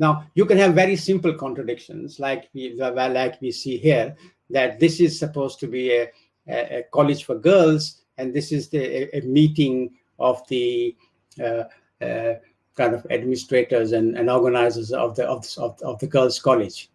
[0.00, 4.16] Now, you can have very simple contradictions, like we like we see here,
[4.48, 6.10] that this is supposed to be a,
[6.48, 10.96] a, college for girls, and this is the, a, meeting of the
[11.38, 11.64] uh,
[12.02, 12.34] uh,
[12.76, 16.88] kind of administrators and, and organizers of the of, of, of, the girls' college,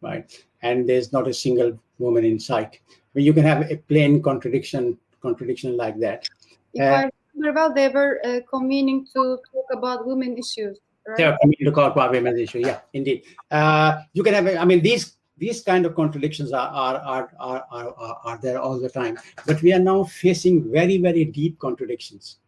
[0.00, 0.24] right?
[0.62, 2.78] And there's not a single woman in sight.
[2.88, 6.28] I mean, you can have a plain contradiction contradiction like that.
[6.74, 10.78] If uh, I remember well, they were uh, convening to talk about women issues.
[11.06, 11.20] Right?
[11.20, 12.66] Are convening to talk about women's issues.
[12.66, 13.24] Yeah, indeed.
[13.50, 14.46] Uh, you can have.
[14.56, 18.78] I mean, these these kind of contradictions are, are, are, are, are, are there all
[18.78, 19.18] the time.
[19.44, 22.38] But we are now facing very, very deep contradictions.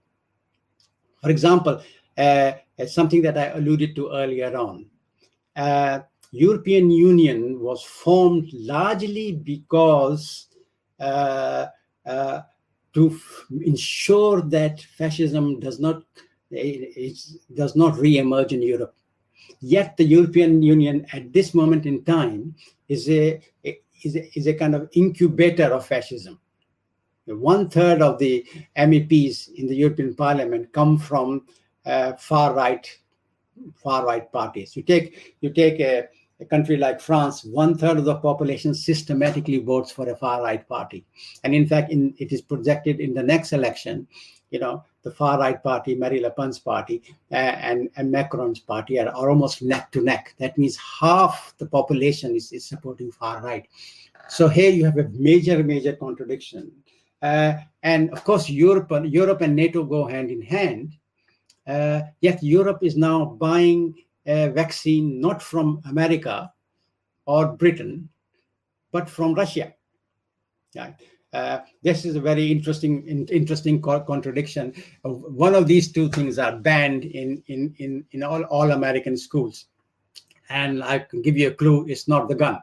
[1.21, 1.83] For example,
[2.17, 2.53] uh,
[2.87, 4.87] something that I alluded to earlier on.
[5.57, 10.49] Uh, European Union was formed largely because
[11.01, 11.67] uh,
[12.07, 12.41] uh
[12.93, 16.03] to f- ensure that fascism does not
[16.55, 17.19] it, it
[17.55, 18.95] does not re-emerge in Europe.
[19.61, 22.55] Yet the European Union at this moment in time
[22.89, 23.41] is a
[24.03, 26.39] is a, is a kind of incubator of fascism.
[27.27, 28.45] One third of the
[28.77, 31.47] MEPs in the European Parliament come from
[31.87, 32.87] uh, far right
[33.77, 34.77] far right parties.
[34.77, 36.09] You take you take a,
[36.41, 40.69] a country like France, one third of the population systematically votes for a far right
[40.69, 41.07] party,
[41.45, 44.07] and in fact, in, it is projected in the next election,
[44.51, 48.99] you know, the far right party, Marine Le Pen's party, uh, and, and Macron's party
[48.99, 50.35] are, are almost neck to neck.
[50.39, 53.69] That means half the population is, is supporting far right.
[54.29, 56.73] So here you have a major, major contradiction.
[57.21, 60.95] Uh, and of course, Europe, Europe and NATO go hand in hand.
[61.67, 63.95] Uh, yet Europe is now buying
[64.27, 66.51] a vaccine not from America
[67.27, 68.09] or Britain,
[68.91, 69.75] but from Russia.
[70.75, 70.95] Right.
[71.35, 74.73] Uh, this is a very interesting, in, interesting co- contradiction.
[75.05, 79.17] Uh, one of these two things are banned in in in, in all, all American
[79.17, 79.67] schools,
[80.49, 82.59] and I can give you a clue: it's not the gun.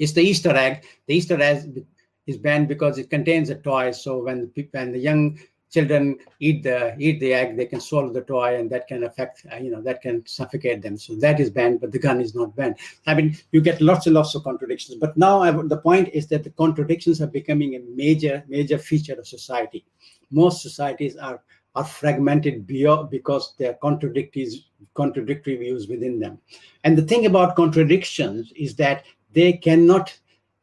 [0.00, 0.84] It's the Easter egg.
[1.06, 1.86] The Easter egg
[2.26, 3.92] is banned because it contains a toy.
[3.92, 5.38] So when when the young
[5.70, 9.46] children eat the eat the egg, they can swallow the toy, and that can affect
[9.52, 10.98] uh, you know that can suffocate them.
[10.98, 12.76] So that is banned, but the gun is not banned.
[13.06, 14.98] I mean, you get lots and lots of contradictions.
[14.98, 19.14] But now I, the point is that the contradictions are becoming a major major feature
[19.14, 19.84] of society.
[20.30, 21.42] Most societies are
[21.76, 24.48] are fragmented because there are contradictory
[24.94, 26.38] contradictory views within them.
[26.82, 30.18] And the thing about contradictions is that they cannot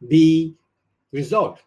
[0.08, 0.54] be
[1.13, 1.62] resolved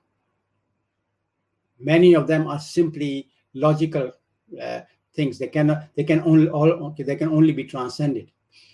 [1.81, 4.12] many of them are simply logical
[4.60, 4.80] uh,
[5.14, 5.38] things.
[5.38, 8.30] They cannot they can only all okay, they can only be transcended.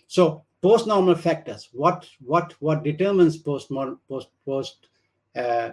[0.07, 3.71] So post normal factors what what what determines post
[4.09, 4.89] post post
[5.37, 5.71] uh,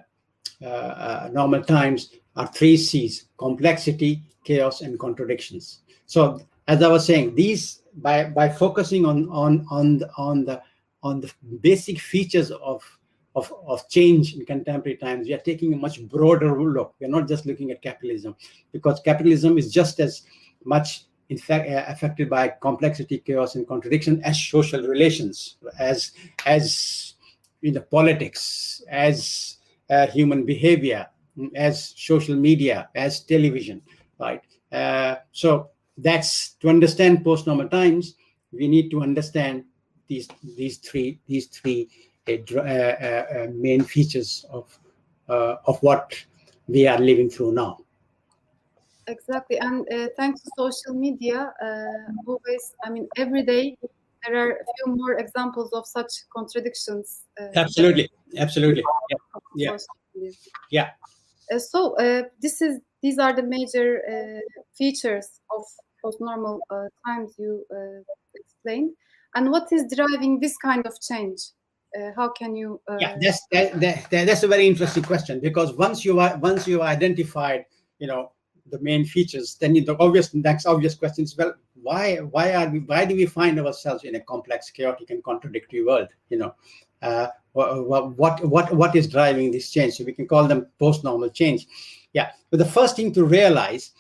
[0.62, 5.80] uh, uh, normal times are three c's complexity chaos and contradictions.
[6.06, 10.62] So as i was saying these by by focusing on on on the, on the
[11.04, 12.82] on the basic features of
[13.36, 16.96] of, of change in contemporary times, we are taking a much broader look.
[17.00, 18.36] We're not just looking at capitalism,
[18.72, 20.24] because capitalism is just as
[20.64, 26.12] much in fact uh, affected by complexity, chaos, and contradiction as social relations, as
[26.46, 27.16] as
[27.64, 29.58] in the politics, as
[29.90, 31.08] uh, human behavior,
[31.56, 33.82] as social media, as television,
[34.20, 34.42] right?
[34.72, 38.16] Uh, so that's to understand post-normal times.
[38.52, 39.64] We need to understand
[40.08, 41.90] these these three these three
[42.28, 44.80] uh, main features of
[45.30, 46.14] uh, of what
[46.68, 47.78] we are living through now.
[49.08, 51.54] Exactly, and uh, thanks to social media,
[52.26, 53.78] always, I mean, every day
[54.26, 57.26] there are a few more examples of such contradictions.
[57.56, 58.84] absolutely, absolutely,
[59.56, 59.78] yeah,
[60.16, 60.30] yeah.
[60.70, 60.90] yeah.
[61.52, 65.64] Uh, so uh, this is these are the major uh, features of
[66.02, 66.62] post-normal
[67.06, 67.66] times you
[68.36, 68.92] explained.
[69.36, 71.40] And what is driving this kind of change?
[72.00, 72.98] Uh, how can you uh...
[73.00, 76.82] yeah that's that, that, that's a very interesting question because once you are once you
[76.82, 77.66] identified
[78.00, 78.32] you know
[78.72, 82.80] the main features then the obvious next obvious question is well why why are we
[82.80, 86.54] why do we find ourselves in a complex chaotic and contradictory world you know?
[87.02, 89.96] Uh, what, what what is driving this change?
[89.96, 91.68] So we can call them post normal change.
[92.14, 93.92] Yeah but the first thing to realize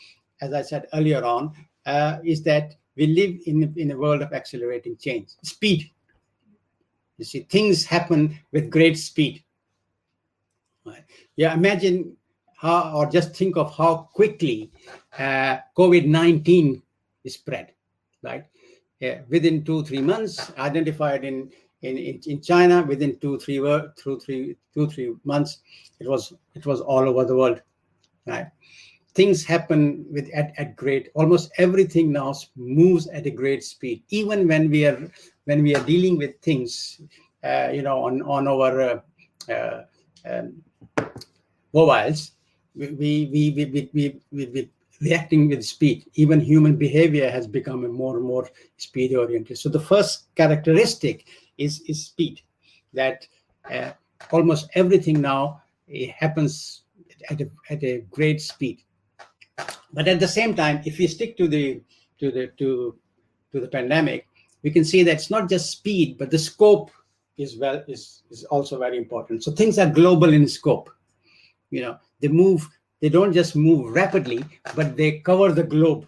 [0.42, 1.54] as i said earlier on
[1.86, 5.30] uh, is that we live in, in a world of accelerating change.
[5.44, 5.90] Speed
[7.17, 9.43] you see, things happen with great speed.
[10.86, 11.04] Right?
[11.36, 12.17] Yeah, imagine
[12.58, 14.71] how, or just think of how quickly
[15.17, 16.82] uh, COVID 19
[17.28, 17.73] spread,
[18.21, 18.45] right?
[18.99, 24.56] Yeah, within two, three months, identified in, in, in China, within two, three, two, three,
[24.73, 25.60] two, three months,
[25.99, 27.62] it was, it was all over the world,
[28.26, 28.47] right?
[29.13, 34.47] Things happen with at, at great, almost everything now moves at a great speed, even
[34.47, 35.11] when we are
[35.46, 37.02] when we are dealing with things,
[37.44, 39.00] uh, you know, on on our uh,
[39.52, 39.84] uh,
[40.30, 40.64] um,
[41.74, 42.32] mobiles,
[42.76, 44.70] we we we we, we, we, we
[45.02, 46.06] reacting with speed.
[46.16, 49.58] Even human behavior has become more and more speed oriented.
[49.58, 51.26] So the first characteristic
[51.58, 52.41] is is speed.
[52.94, 53.28] That
[53.70, 53.91] uh,
[54.32, 55.62] almost everything now
[56.18, 56.84] happens
[57.30, 58.82] at a, at a great speed.
[59.94, 61.82] But at the same time, if we stick to the
[62.20, 62.96] to the to
[63.52, 64.28] to the pandemic,
[64.64, 66.89] we can see that it's not just speed, but the scope
[67.38, 69.43] is well is, is also very important.
[69.43, 70.89] So things are global in scope.
[71.70, 72.68] You know, they move,
[73.01, 74.45] they don't just move rapidly,
[74.76, 76.07] but they cover the globe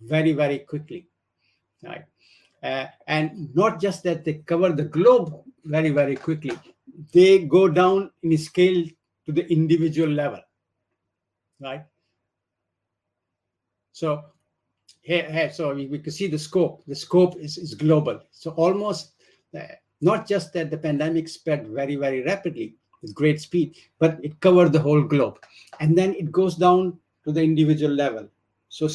[0.00, 1.06] very, very quickly.
[1.82, 2.04] Right.
[2.62, 6.58] Uh, and not just that they cover the globe very, very quickly,
[7.12, 8.84] they go down in scale
[9.26, 10.40] to the individual level.
[11.60, 11.84] right?
[13.92, 14.24] So
[15.04, 16.82] here, here so we, we can see the scope.
[16.86, 18.20] The scope is, is global.
[18.30, 19.12] So almost
[19.56, 19.66] uh,
[20.00, 24.72] not just that the pandemic spread very, very rapidly with great speed, but it covered
[24.72, 25.38] the whole globe.
[25.78, 28.28] And then it goes down to the individual level.
[28.70, 28.88] So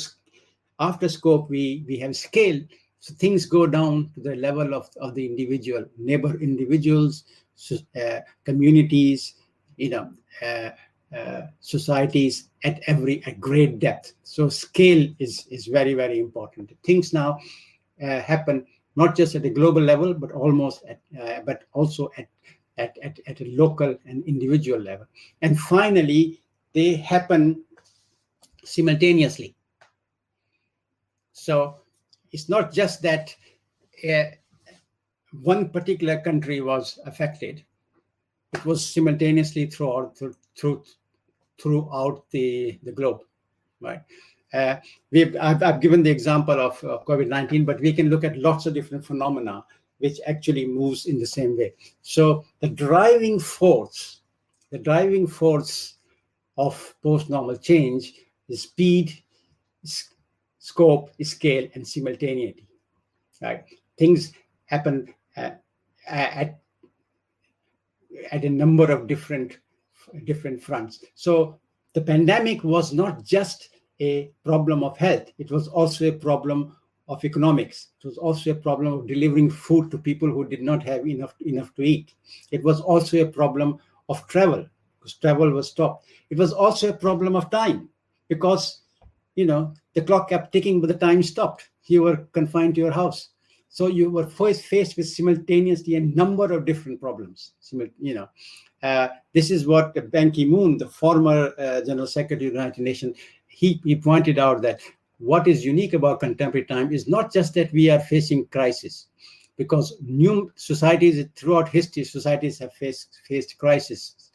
[0.80, 2.60] after scope, we, we have scale.
[3.00, 7.24] So things go down to the level of, of the individual, neighbor individuals,
[7.96, 9.36] uh, communities,
[9.78, 10.72] you know, uh,
[11.16, 14.14] uh, societies at every at great depth.
[14.24, 16.72] So scale is is very very important.
[16.84, 17.40] Things now
[18.04, 22.28] uh, happen not just at a global level, but almost at uh, but also at,
[22.78, 25.06] at at at a local and individual level.
[25.42, 26.42] And finally,
[26.74, 27.64] they happen
[28.64, 29.56] simultaneously.
[31.32, 31.78] So
[32.32, 33.36] it's not just that
[34.08, 34.26] uh,
[35.42, 37.64] one particular country was affected;
[38.54, 40.84] it was simultaneously throughout through, through
[41.60, 43.22] throughout the, the globe,
[43.82, 44.02] right?
[44.54, 44.78] Uh,
[45.12, 48.66] we've, I've, I've, given the example of uh, COVID-19, but we can look at lots
[48.66, 49.64] of different phenomena
[50.00, 51.74] which actually moves in the same way.
[52.02, 54.22] So the driving force,
[54.72, 55.98] the driving force
[56.58, 58.14] of post-normal change
[58.48, 59.14] is speed,
[60.58, 62.68] scope, scale, and simultaneity,
[63.42, 63.64] right?
[63.98, 64.34] Things
[64.66, 65.64] happen at,
[66.08, 66.60] at,
[68.32, 69.58] at a number of different
[70.26, 71.04] different fronts.
[71.16, 71.60] So
[71.94, 76.76] the pandemic was not just a problem of health, it was also a problem
[77.10, 77.88] of economics.
[78.00, 81.34] It was also a problem of delivering food to people who did not have enough,
[81.42, 82.14] enough to eat.
[82.52, 83.80] It was also a problem
[84.10, 84.66] of travel
[85.00, 86.06] because travel was stopped.
[86.30, 87.90] It was also a problem of time
[88.28, 88.82] because,
[89.36, 91.70] you know, the clock kept ticking, but the time stopped.
[91.86, 93.30] You were confined to your house.
[93.72, 97.54] So you were first faced with simultaneously a number of different problems.
[97.72, 98.30] You know,
[98.82, 103.18] uh, this is what Ban Ki-moon, the former uh, General Secretary of the United Nations,
[103.48, 104.82] he, he pointed out that
[105.20, 109.08] what is unique about contemporary time is not just that we are facing crisis,
[109.58, 114.32] because new societies throughout history, societies have faced, faced crisis,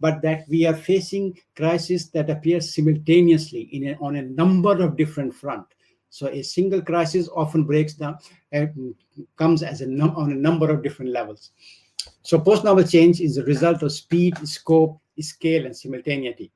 [0.00, 4.96] but that we are facing crisis that appear simultaneously in a, on a number of
[4.96, 5.73] different fronts.
[6.14, 8.18] So a single crisis often breaks down,
[8.54, 8.66] uh,
[9.34, 11.50] comes as a on a number of different levels.
[12.22, 16.52] So post-normal change is a result of speed, scope, scale, and simultaneity.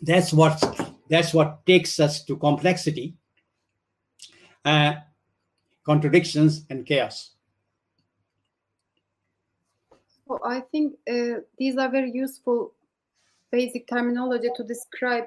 [0.00, 0.62] That's what
[1.10, 3.14] that's what takes us to complexity,
[4.64, 4.92] uh,
[5.84, 7.32] contradictions, and chaos.
[10.28, 12.74] So I think uh, these are very useful
[13.50, 15.26] basic terminology to describe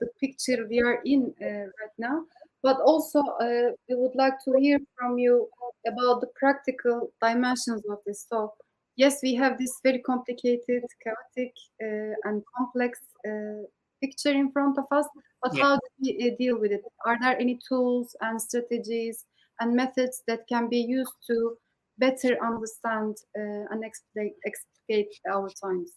[0.00, 2.22] the picture we are in uh, right now.
[2.62, 5.48] But also, uh, we would like to hear from you
[5.86, 8.26] about the practical dimensions of this.
[8.28, 8.54] So,
[8.96, 11.52] yes, we have this very complicated, chaotic,
[11.82, 12.98] uh, and complex
[13.28, 13.66] uh,
[14.00, 15.06] picture in front of us.
[15.42, 15.62] But yeah.
[15.62, 16.82] how do we uh, deal with it?
[17.04, 19.24] Are there any tools and strategies
[19.60, 21.56] and methods that can be used to
[21.98, 25.92] better understand uh, and explicate our times?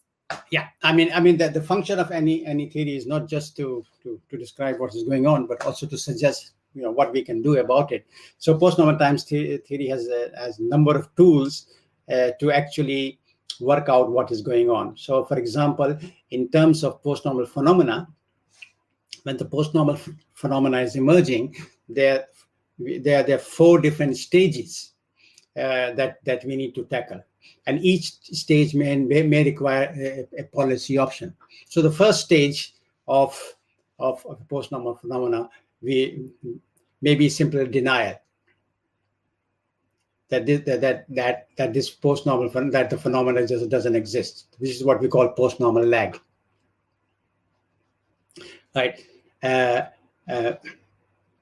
[0.50, 3.56] Yeah i mean i mean that the function of any any theory is not just
[3.56, 7.12] to, to to describe what is going on but also to suggest you know what
[7.12, 8.06] we can do about it.
[8.38, 11.66] So post-normal times theory has a has number of tools
[12.12, 13.18] uh, to actually
[13.60, 14.96] work out what is going on.
[14.96, 15.98] So for example
[16.30, 18.08] in terms of post-normal phenomena
[19.24, 19.98] when the post-normal
[20.34, 21.54] phenomena is emerging
[21.88, 22.26] there
[22.78, 24.92] there, there are four different stages
[25.56, 27.22] uh, that that we need to tackle
[27.66, 31.34] and each stage may, may, may require a, a, policy option
[31.68, 32.74] so the first stage
[33.08, 33.38] of
[33.98, 35.48] of, of post-normal phenomena
[35.82, 36.30] we
[37.02, 38.16] maybe simply denial
[40.30, 44.46] that this, that that that that this post-normal that the phenomenon just doesn't exist.
[44.58, 46.18] This is what we call post-normal lag.
[48.74, 49.04] Right.
[49.42, 49.82] Uh,
[50.30, 50.52] uh,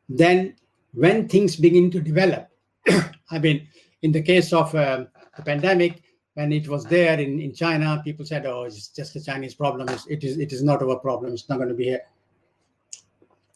[0.09, 0.57] then,
[0.95, 2.49] when things begin to develop,
[3.31, 3.69] I mean,
[4.01, 5.09] in the case of um,
[5.39, 6.03] the pandemic,
[6.35, 9.89] when it was there in, in China, people said, "Oh, it's just a Chinese problem.
[9.89, 11.33] It's, it is it is not our problem.
[11.33, 12.03] It's not going to be here."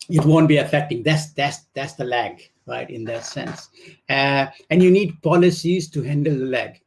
[0.09, 3.68] it won't be affecting that's that's that's the lag right in that sense
[4.09, 6.80] uh, and you need policies to handle the lag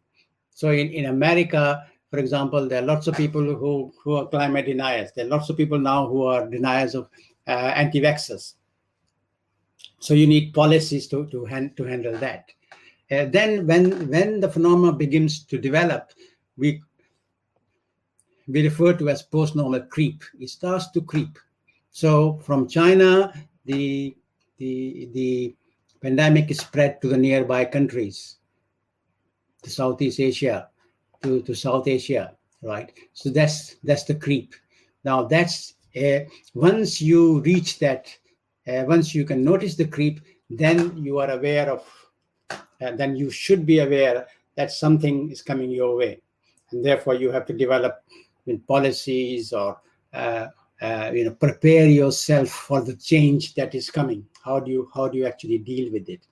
[0.49, 4.65] so in, in america for example there are lots of people who who are climate
[4.65, 7.09] deniers there are lots of people now who are deniers of
[7.47, 8.55] uh, anti-vaxxers
[9.99, 12.51] so you need policies to to, hand, to handle that
[13.11, 16.11] uh, then when when the phenomena begins to develop
[16.57, 16.81] we
[18.47, 21.37] we refer to as post-normal creep it starts to creep
[21.95, 23.31] so from China,
[23.63, 24.17] the
[24.57, 25.55] the the
[26.01, 28.35] pandemic spread to the nearby countries,
[29.63, 30.67] to Southeast Asia,
[31.23, 32.91] to, to South Asia, right?
[33.13, 34.55] So that's that's the creep.
[35.05, 38.13] Now that's uh, once you reach that,
[38.67, 41.87] uh, once you can notice the creep, then you are aware of,
[42.79, 46.21] then you should be aware that something is coming your way,
[46.71, 48.03] and therefore you have to develop
[48.67, 49.79] policies or
[50.13, 50.47] uh,
[50.81, 54.25] uh, you know prepare yourself for the change that is coming.
[54.43, 56.25] How do you how do you actually deal with it?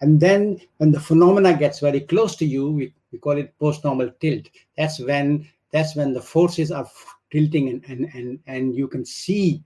[0.00, 4.10] And then when the phenomena gets very close to you, we, we call it post-normal
[4.20, 4.48] tilt.
[4.76, 6.86] That's when that's when the forces are
[7.30, 9.62] tilting and and and, and you can see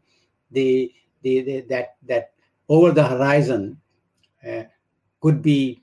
[0.51, 2.33] the, the, the that that
[2.69, 3.81] over the horizon
[4.49, 4.65] uh,
[5.21, 5.83] could be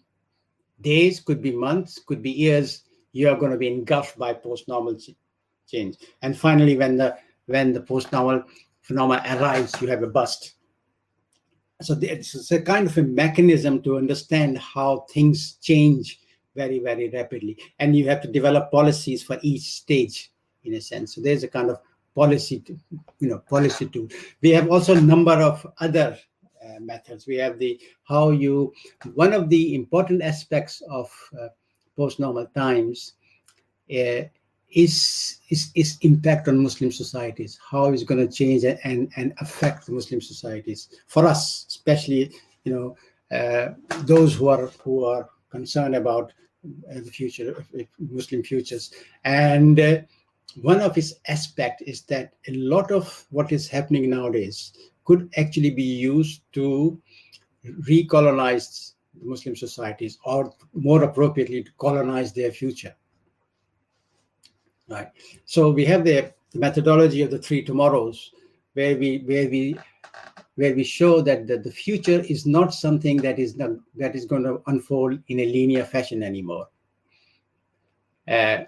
[0.82, 2.84] days, could be months, could be years.
[3.14, 4.98] You are going to be engulfed by post-normal
[5.68, 5.98] change.
[6.22, 7.18] And finally, when the
[7.48, 8.44] when the post-normal
[8.82, 10.54] phenomena arrives, you have a bust.
[11.82, 16.20] So it's a kind of a mechanism to understand how things change
[16.56, 17.58] very, very rapidly.
[17.80, 20.32] And you have to develop policies for each stage,
[20.64, 21.16] in a sense.
[21.16, 21.80] So there's a kind of
[22.16, 22.78] policy, to,
[23.20, 24.08] you know, policy tool.
[24.42, 26.18] We have also a number of other
[26.66, 27.28] uh, methods.
[27.28, 28.74] We have the how you.
[29.14, 31.50] One of the important aspects of uh,
[31.96, 33.14] post-normal times
[33.92, 34.24] uh,
[34.72, 37.60] is, is is impact on Muslim societies.
[37.70, 42.32] How is going to change and and affect Muslim societies for us, especially
[42.64, 42.96] you know
[43.36, 46.34] uh, those who are who are concerned about
[46.92, 47.66] uh, the future
[48.00, 48.92] Muslim futures.
[49.24, 50.06] And
[50.62, 54.74] one of its aspect is that a lot of what is happening nowadays
[55.06, 57.00] could actually be used to
[57.88, 62.96] recolonize Muslim societies, or more appropriately, to colonize their future.
[64.90, 65.10] Right.
[65.46, 68.32] So we have the methodology of the three tomorrows,
[68.74, 69.78] where we where we
[70.56, 74.26] where we show that the, the future is not something that is not, that is
[74.26, 76.68] going to unfold in a linear fashion anymore.
[78.28, 78.64] Uh,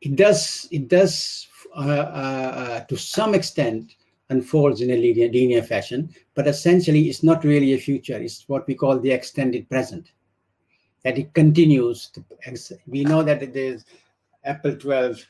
[0.00, 1.46] it does it does
[1.76, 3.94] uh, uh, uh to some extent
[4.32, 6.00] unfolds in a linear, linear fashion,
[6.34, 8.18] but essentially it's not really a future.
[8.18, 10.12] It's what we call the extended present.
[11.04, 12.10] That it continues.
[12.14, 12.24] To,
[12.86, 13.84] we know that there's
[14.44, 15.26] Apple 12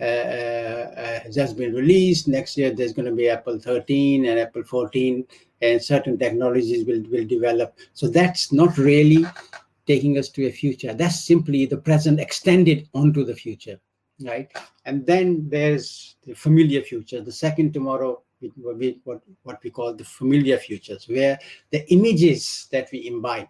[0.00, 2.26] uh, uh, has just been released.
[2.26, 5.24] Next year, there's going to be Apple 13 and Apple 14,
[5.60, 7.78] and certain technologies will, will develop.
[7.92, 9.24] So that's not really
[9.86, 10.94] taking us to a future.
[10.94, 13.78] That's simply the present extended onto the future,
[14.22, 14.50] right?
[14.84, 17.20] And then there's the familiar future.
[17.20, 18.22] The second tomorrow,
[18.56, 21.38] we, what, what we call the familiar futures, where
[21.70, 23.48] the images that we imbibe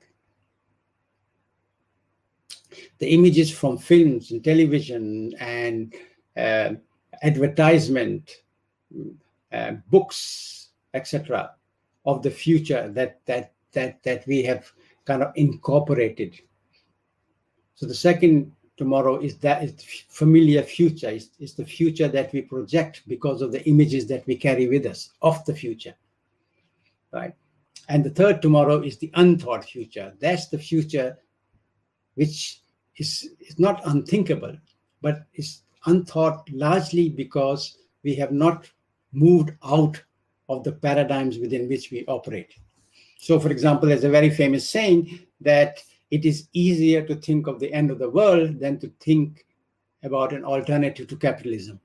[2.98, 5.94] the images from films and television and
[6.36, 6.70] uh,
[7.22, 8.42] advertisement,
[9.52, 11.52] uh, books, etc.,
[12.04, 14.70] of the future that that that that we have
[15.04, 16.40] kind of incorporated.
[17.74, 22.42] So the second tomorrow is that is familiar future is, is the future that we
[22.42, 25.94] project because of the images that we carry with us of the future
[27.12, 27.34] right
[27.88, 31.18] and the third tomorrow is the unthought future that's the future
[32.14, 32.62] which
[32.96, 34.56] is, is not unthinkable,
[35.00, 38.70] but is unthought largely because we have not
[39.12, 40.00] moved out
[40.48, 42.54] of the paradigms within which we operate.
[43.18, 45.82] So, for example, there's a very famous saying that
[46.12, 49.46] it is easier to think of the end of the world than to think
[50.04, 51.80] about an alternative to capitalism.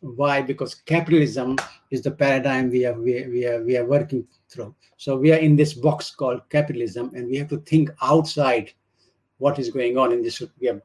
[0.00, 0.40] Why?
[0.42, 1.58] Because capitalism
[1.90, 4.74] is the paradigm we are, we, we, are, we are working through.
[4.96, 8.72] So we are in this box called capitalism, and we have to think outside
[9.42, 10.80] what is going on in this we are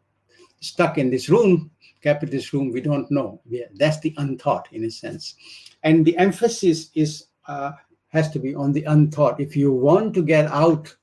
[0.62, 1.70] stuck in this room
[2.02, 5.36] capitalist room we don't know we are, that's the unthought in a sense
[5.84, 7.72] and the emphasis is uh,
[8.08, 10.96] has to be on the unthought if you want to get out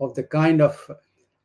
[0.00, 0.90] of the kind of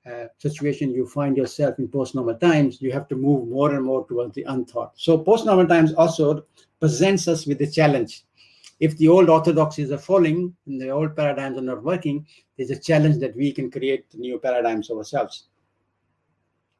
[0.10, 4.08] uh, situation you find yourself in post-normal times, you have to move more and more
[4.08, 4.94] towards the unthought.
[4.96, 6.46] So post-normal times also
[6.80, 8.24] presents us with a challenge.
[8.80, 12.80] If the old orthodoxies are falling and the old paradigms are not working, there's a
[12.80, 15.48] challenge that we can create new paradigms ourselves.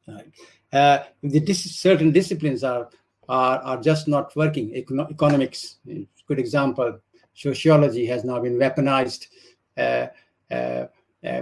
[0.06, 0.30] Right.
[0.72, 2.90] Uh, the dis- certain disciplines are,
[3.28, 4.70] are are just not working.
[4.70, 5.78] Econo- economics,
[6.28, 7.00] good example.
[7.34, 9.26] Sociology has now been weaponized.
[9.76, 10.06] Uh,
[10.50, 10.86] uh,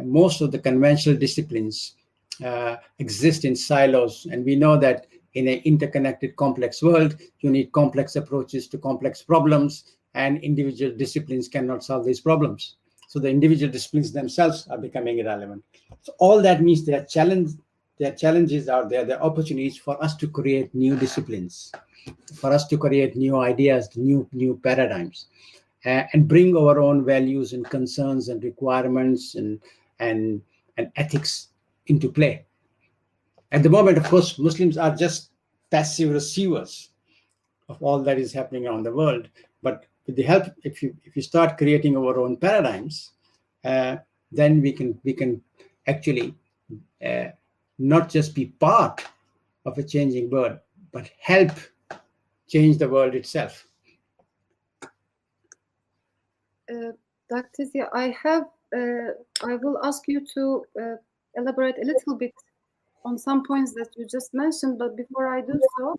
[0.04, 1.96] most of the conventional disciplines
[2.44, 7.72] uh, exist in silos, and we know that in an interconnected, complex world, you need
[7.72, 12.76] complex approaches to complex problems, and individual disciplines cannot solve these problems.
[13.08, 15.62] So the individual disciplines themselves are becoming irrelevant.
[16.02, 17.50] So all that means there are challenge,
[17.98, 21.72] there are challenges out there, there are opportunities for us to create new disciplines,
[22.34, 27.52] for us to create new ideas, new new paradigms, uh, and bring our own values
[27.52, 29.60] and concerns and requirements and
[29.98, 30.40] and
[30.76, 31.48] and ethics
[31.86, 32.44] into play.
[33.52, 35.30] At the moment, of course, Muslims are just
[35.70, 36.90] passive receivers
[37.68, 39.28] of all that is happening around the world.
[39.62, 43.12] But with the help, if you if you start creating our own paradigms,
[43.64, 43.96] uh,
[44.32, 45.42] then we can we can
[45.86, 46.34] actually
[47.04, 47.26] uh,
[47.78, 49.04] not just be part
[49.64, 50.58] of a changing world,
[50.92, 51.52] but help
[52.48, 53.66] change the world itself.
[56.70, 56.92] Uh,
[57.30, 57.64] Dr.
[57.66, 58.44] Zia, I have,
[58.76, 59.12] uh,
[59.42, 60.96] I will ask you to uh,
[61.36, 62.34] elaborate a little bit
[63.04, 65.96] on some points that you just mentioned, but before I do so,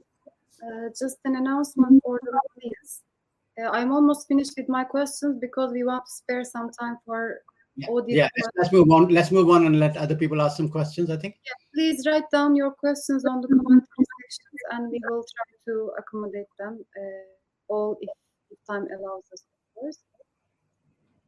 [0.66, 3.02] uh, just an announcement for the audience.
[3.60, 7.42] Uh, I'm almost finished with my questions because we want to spare some time for
[7.76, 8.18] Yeah, audience.
[8.18, 9.08] yeah let's, let's move on.
[9.10, 11.10] Let's move on and let other people ask some questions.
[11.10, 11.36] I think.
[11.74, 16.48] Please write down your questions on the comment sections and we will try to accommodate
[16.58, 18.10] them uh, all if,
[18.52, 20.00] if time allows us, of course.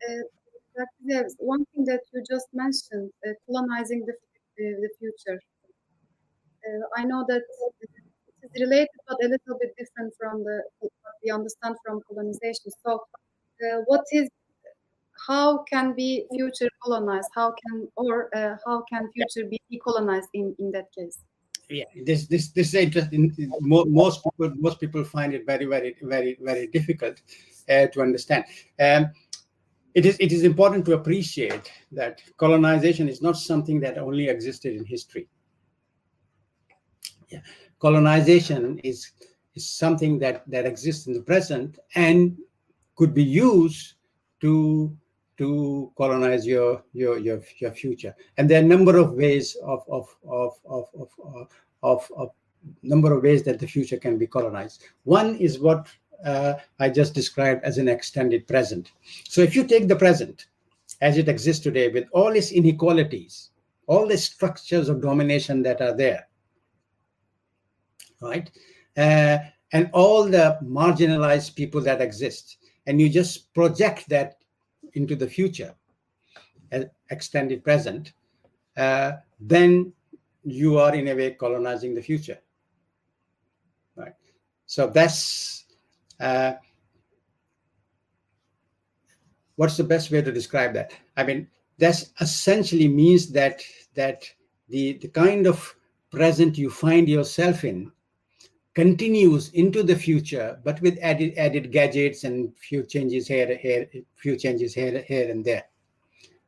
[0.04, 0.84] Uh,
[1.40, 5.40] one thing that you just mentioned, uh, colonizing the, uh, the future.
[6.66, 7.42] Uh, I know that
[7.82, 7.90] it
[8.44, 10.92] is related but a little bit different from the what
[11.24, 12.72] we understand from colonization.
[12.86, 13.02] So,
[13.64, 14.30] uh, what is
[15.28, 17.30] how can be future colonized?
[17.34, 18.30] How can or
[18.66, 21.18] how can future be decolonized in in that case?
[21.70, 26.38] yeah this this this is interesting most people most people find it very very very
[26.42, 27.22] very difficult
[27.70, 28.46] uh, to understand
[28.80, 29.10] um,
[29.98, 34.76] it is it is important to appreciate that colonization is not something that only existed
[34.76, 35.28] in history.
[37.30, 37.42] Yeah.
[37.80, 39.12] Colonization is
[39.56, 42.38] is something that that exists in the present and
[42.96, 43.96] could be used
[44.42, 44.96] to
[45.40, 48.14] to colonize your your your, your future.
[48.38, 51.50] And there are a number of ways of of of of of, of,
[51.82, 52.30] of, of
[52.84, 54.84] number of ways that the future can be colonized.
[55.06, 55.88] One is what
[56.26, 58.92] uh, i just described as an extended present
[59.28, 60.48] so if you take the present
[61.02, 63.50] as it exists today with all its inequalities
[63.88, 66.28] all the structures of domination that are there
[68.22, 68.52] right
[68.98, 69.38] uh,
[69.74, 72.58] and all the marginalized people that exist
[72.88, 74.38] and you just project that
[74.94, 75.76] into the future,
[77.12, 78.14] extended present,
[78.78, 79.94] uh, then
[80.44, 82.40] you are in a way colonizing the future.
[83.96, 84.14] Right.
[84.66, 85.66] So that's
[86.20, 86.54] uh,
[89.56, 90.94] what's the best way to describe that?
[91.16, 91.48] I mean,
[91.80, 93.62] that essentially means that
[93.96, 94.24] that
[94.70, 95.76] the the kind of
[96.12, 97.92] present you find yourself in
[98.74, 104.36] continues into the future, but with added added gadgets and few changes here, here, few
[104.38, 105.64] changes here, here and there,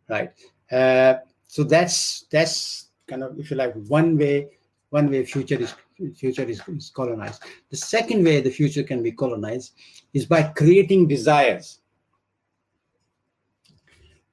[0.09, 0.31] right?
[0.71, 1.15] Uh,
[1.47, 4.47] so that's that's kind of, if you like, one way
[4.91, 5.73] one way future is
[6.15, 7.43] future is, is colonized.
[7.69, 9.73] The second way the future can be colonized
[10.13, 11.79] is by creating desires,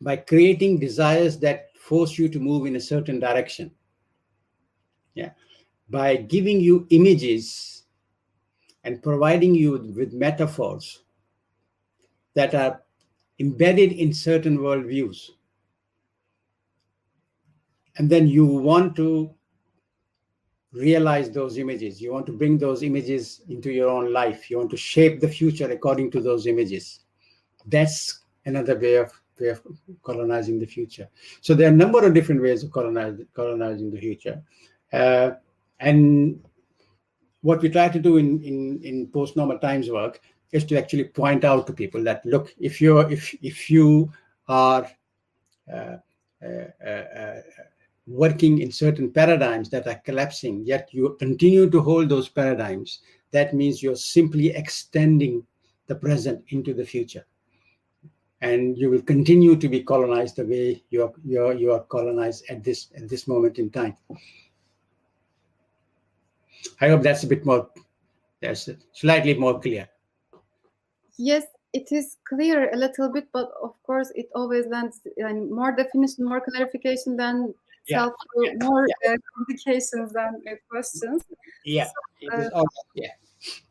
[0.00, 3.70] by creating desires that force you to move in a certain direction.
[5.14, 5.30] Yeah,
[5.88, 7.84] by giving you images
[8.84, 11.02] and providing you with metaphors
[12.34, 12.82] that are
[13.38, 15.30] embedded in certain worldviews.
[17.96, 19.34] And then you want to
[20.76, 22.00] realize those images.
[22.00, 24.50] You want to bring those images into your own life.
[24.50, 27.00] You want to shape the future according to those images.
[27.66, 29.60] That's another way of way of
[30.02, 31.08] colonizing the future.
[31.40, 34.42] So there are a number of different ways of colonize, colonizing the future.
[34.92, 35.32] Uh,
[35.80, 36.42] and
[37.42, 40.20] what we try to do in, in, in post-normal times work
[40.52, 44.10] is to actually point out to people that look, if you're if if you
[44.48, 44.88] are
[45.72, 45.96] uh,
[46.42, 47.40] uh, uh,
[48.06, 53.00] working in certain paradigms that are collapsing, yet you continue to hold those paradigms,
[53.32, 55.44] that means you're simply extending
[55.86, 57.26] the present into the future.
[58.40, 62.62] And you will continue to be colonized the way you're you're you are colonized at
[62.62, 63.96] this at this moment in time.
[66.80, 67.70] I hope that's a bit more,
[68.42, 69.88] that's slightly more clear.
[71.16, 75.74] Yes, it is clear a little bit, but of course, it always lends and more
[75.74, 77.54] definition, more clarification than
[77.88, 78.08] Yeah,
[78.62, 81.22] more uh, complications than uh, questions.
[81.64, 81.88] Yeah,
[82.20, 83.14] is Uh, all- yeah.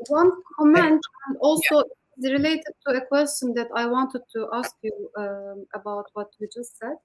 [0.10, 1.76] One comment, and also
[2.18, 6.48] it's related to a question that I wanted to ask you um, about what you
[6.58, 6.98] just said,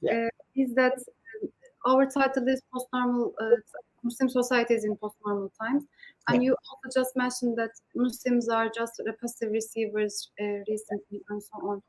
[0.00, 0.26] Yeah.
[0.26, 0.30] uh,
[0.62, 0.94] is that
[1.42, 1.50] um,
[1.90, 3.56] our title is post-normal uh,
[4.02, 5.84] Muslim societies in post-normal times,
[6.28, 11.56] and you also just mentioned that Muslims are just passive receivers uh, recently and so
[11.70, 11.82] on.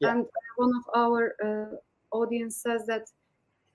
[0.00, 0.10] Yeah.
[0.10, 0.26] And
[0.56, 1.76] one of our uh,
[2.20, 3.04] audience says that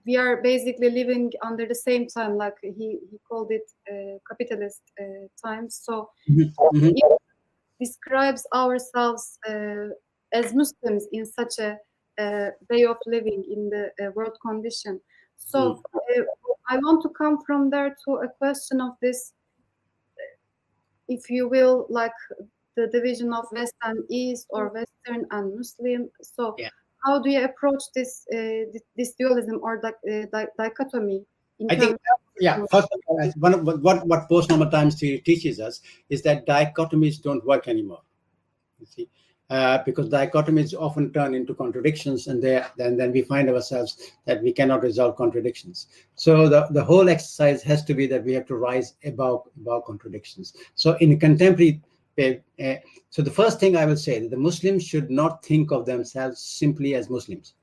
[0.05, 4.81] we are basically living under the same time, like he, he called it uh, capitalist
[4.99, 5.79] uh, times.
[5.83, 6.09] So
[6.73, 6.93] Mhm.
[6.95, 7.19] it
[7.79, 9.89] describes ourselves uh,
[10.31, 11.77] as Muslims in such a
[12.17, 15.01] uh, way of living in the uh, world condition.
[15.37, 16.23] So uh,
[16.69, 19.33] I want to come from there to a question of this.
[21.07, 22.13] if you will, like
[22.75, 26.09] the division of West and East or Western and Muslim.
[26.21, 26.69] So, Yeah.
[27.03, 31.25] How do you approach this uh, th- this dualism or di- uh, di- dichotomy?
[31.59, 31.97] in I think,
[32.39, 36.21] yeah, first of all, one of what, what, what post-normal times theory teaches us is
[36.23, 38.01] that dichotomies don't work anymore.
[38.79, 39.09] You see,
[39.49, 44.41] uh, because dichotomies often turn into contradictions, and there then then we find ourselves that
[44.41, 45.87] we cannot resolve contradictions.
[46.15, 49.85] So the, the whole exercise has to be that we have to rise above above
[49.85, 50.53] contradictions.
[50.75, 51.81] So in contemporary,
[52.17, 56.39] so the first thing I will say that the Muslims should not think of themselves
[56.39, 57.55] simply as Muslims,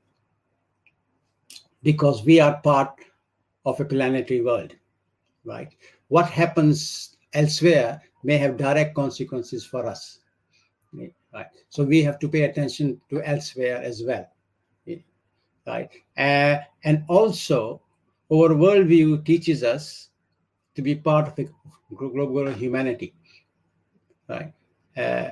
[1.83, 2.93] because we are part
[3.65, 4.75] of a planetary world,
[5.45, 5.73] right?
[6.09, 10.19] What happens elsewhere may have direct consequences for us,
[11.33, 11.47] right?
[11.69, 14.27] So we have to pay attention to elsewhere as well,
[15.65, 15.89] right?
[16.17, 17.81] Uh, and also,
[18.31, 20.09] our worldview teaches us
[20.75, 21.47] to be part of a
[21.95, 23.13] global humanity,
[24.31, 24.53] right?
[24.97, 25.31] Uh,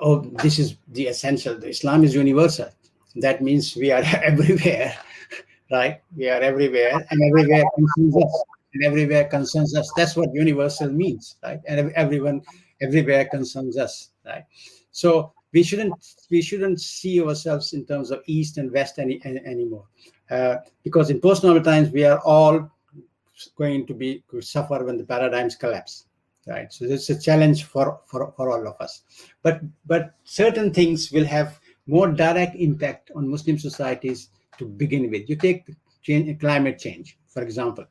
[0.00, 1.62] oh, this is the essential.
[1.64, 2.68] Islam is universal.
[3.16, 4.94] That means we are everywhere
[5.70, 6.00] right?
[6.16, 9.90] We are everywhere, and everywhere concerns us, and everywhere concerns us.
[9.96, 11.60] That's what universal means, right?
[11.66, 12.42] And everyone,
[12.80, 14.44] everywhere concerns us, right?
[14.90, 15.94] So we shouldn't
[16.30, 19.86] we shouldn't see ourselves in terms of east and west any, any anymore,
[20.30, 22.70] uh, because in post-normal times we are all
[23.56, 26.06] going to be to suffer when the paradigms collapse,
[26.46, 26.72] right?
[26.72, 29.02] So it's a challenge for for for all of us,
[29.42, 34.28] but but certain things will have more direct impact on Muslim societies
[34.58, 35.28] to begin with.
[35.28, 35.66] You take
[36.02, 37.84] change, climate change, for example,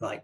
[0.00, 0.22] right?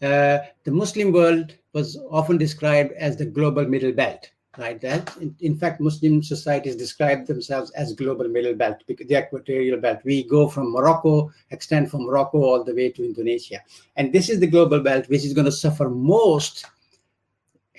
[0.00, 4.80] Uh, the Muslim world was often described as the global middle belt, right?
[4.80, 9.80] That, in, in, fact, Muslim societies describe themselves as global middle belt, because the equatorial
[9.80, 10.00] belt.
[10.04, 13.60] We go from Morocco, extend from Morocco all the way to Indonesia,
[13.96, 16.66] and this is the global belt which is going to suffer most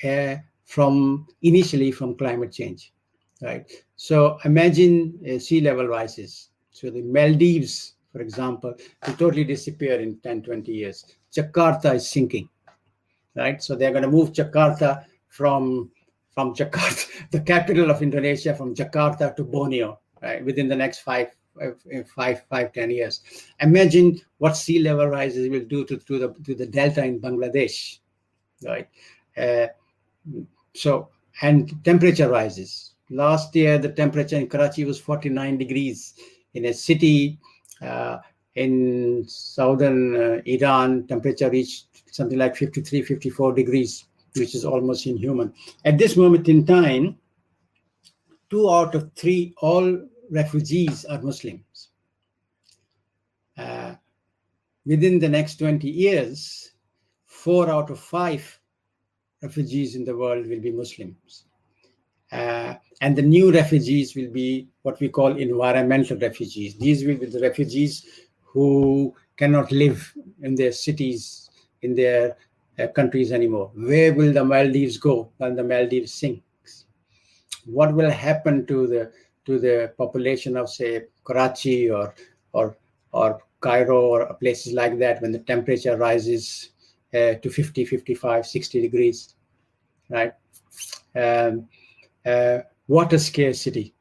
[0.04, 2.94] uh, from initially from climate change,
[3.42, 3.70] right?
[3.96, 8.74] So imagine uh, sea level rises so the Maldives, for example,
[9.06, 11.06] will totally disappear in 10, 20 years.
[11.32, 12.50] Jakarta is sinking,
[13.36, 13.62] right?
[13.62, 15.92] So they're going to move Jakarta from
[16.34, 20.44] from Jakarta, the capital of Indonesia, from Jakarta to Borneo, right?
[20.44, 21.32] Within the next five,
[22.16, 23.22] five, five, ten years.
[23.60, 28.00] Imagine what sea level rises will do to, to the to the delta in Bangladesh,
[28.66, 28.88] right?
[29.38, 29.68] Uh,
[30.76, 31.10] so
[31.42, 32.92] and temperature rises.
[33.10, 36.16] Last year, the temperature in Karachi was 49 degrees
[36.54, 37.38] in a city
[37.82, 38.18] uh,
[38.56, 44.06] in southern uh, Iran, temperature reached something like 53, 54 degrees,
[44.36, 45.54] which is almost inhuman.
[45.86, 47.18] At this moment in time,
[48.50, 51.90] two out of three, all refugees are Muslims.
[53.58, 53.94] Uh,
[54.86, 56.72] within the next 20 years,
[57.26, 58.60] four out of five
[59.42, 61.46] refugees in the world will be Muslims.
[62.32, 66.76] Uh, and the new refugees will be what we call environmental refugees.
[66.76, 68.06] These will be the refugees
[68.42, 71.50] who cannot live in their cities,
[71.82, 72.38] in their
[72.80, 73.72] uh, countries anymore.
[73.76, 76.86] Where will the Maldives go when the Maldives sinks?
[77.66, 79.12] What will happen to the
[79.46, 82.14] to the population of say Karachi or
[82.54, 82.78] or
[83.12, 86.72] or Cairo or places like that when the temperature rises
[87.14, 89.36] uh, to 50, 55, 60 degrees,
[90.10, 90.34] right?
[91.16, 91.68] Um,
[92.26, 93.94] uh, water scarcity.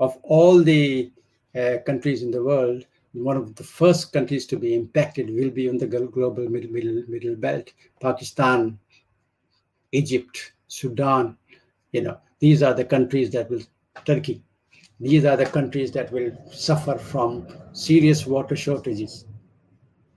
[0.00, 1.12] Of all the
[1.54, 5.68] uh, countries in the world, one of the first countries to be impacted will be
[5.68, 7.72] on the global middle, middle, middle belt.
[8.00, 8.78] Pakistan,
[9.92, 11.36] Egypt, Sudan,
[11.92, 13.62] you know, these are the countries that will,
[14.04, 14.42] Turkey,
[15.00, 19.26] these are the countries that will suffer from serious water shortages,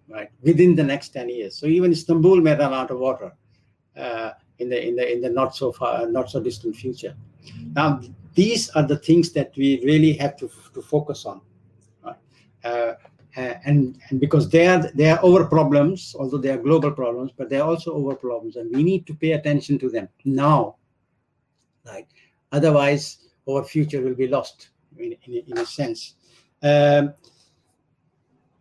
[0.08, 1.58] right, within the next 10 years.
[1.58, 3.34] So even Istanbul may run out of water.
[3.96, 7.16] Uh, in the in the in the not so far not so distant future
[7.76, 8.00] now
[8.34, 11.42] these are the things that we really have to, to focus on
[12.64, 17.50] and and because they are they are over problems although they are global problems but
[17.50, 20.76] they are also over problems and we need to pay attention to them now
[21.86, 22.08] right
[22.52, 26.16] otherwise our future will be lost in, in, in a sense
[26.62, 27.14] um,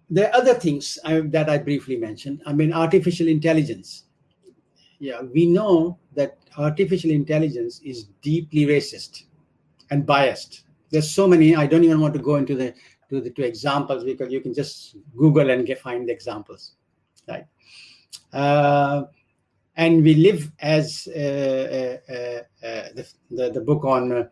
[0.08, 4.04] there are other things I, that i briefly mentioned i mean artificial intelligence
[5.02, 9.24] yeah, we know that artificial intelligence is deeply racist
[9.90, 10.62] and biased.
[10.92, 11.56] There's so many.
[11.56, 12.72] I don't even want to go into the
[13.12, 16.72] to the two examples because you can just Google and get, find the examples,
[17.28, 17.46] right?
[18.32, 19.04] Uh,
[19.76, 24.28] and we live as uh, uh, uh the, the, the book on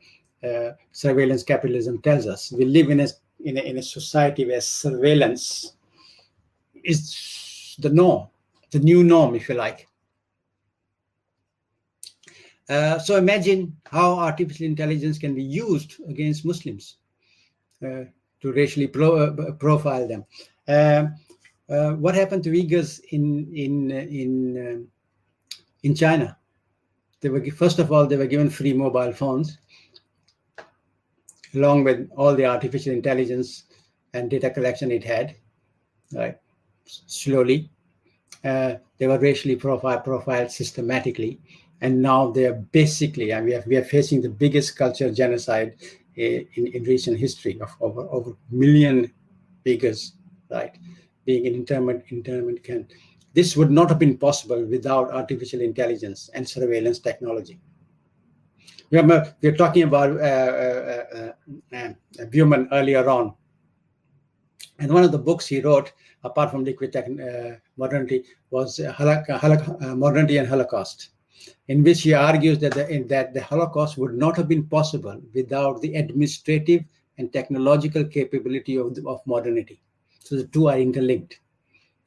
[0.93, 2.53] surveillance capitalism tells us.
[2.53, 3.09] We live in a
[3.45, 5.75] in a, in a society where surveillance
[6.85, 8.29] is the norm,
[8.71, 9.87] the new norm, if you like
[12.71, 16.99] Uh, so imagine how artificial intelligence can be used against Muslims
[17.85, 18.05] uh,
[18.41, 20.25] to racially pro- uh, profile them.
[20.67, 21.07] Uh,
[21.73, 24.89] uh, what happened to Uyghurs in in in
[25.83, 26.37] in China?
[27.21, 29.59] They were first of all they were given free mobile phones,
[31.55, 33.65] along with all the artificial intelligence
[34.15, 35.37] and data collection it had.
[36.13, 36.37] Right,
[36.85, 37.71] slowly,
[38.43, 41.39] uh, they were racially profiled, profiled systematically,
[41.81, 45.77] and now they are basically, and we are, we are facing the biggest cultural genocide
[46.17, 49.13] in, in recent history of over over million
[49.65, 50.13] Uyghurs,
[50.51, 50.77] right,
[51.25, 52.91] being in internment internment camp.
[53.33, 57.61] This would not have been possible without artificial intelligence and surveillance technology.
[58.91, 61.33] Remember, we were talking about uh, uh,
[61.73, 63.35] uh, uh, Bauman earlier on,
[64.81, 65.93] and one of the books he wrote,
[66.25, 71.11] apart from Liquid uh, Modernity, was uh, uh, Modernity and Holocaust,
[71.69, 75.81] in which he argues that the, that the Holocaust would not have been possible without
[75.81, 76.85] the administrative
[77.19, 79.81] and technological capability of, the, of modernity.
[80.21, 81.41] So the two are interlinked.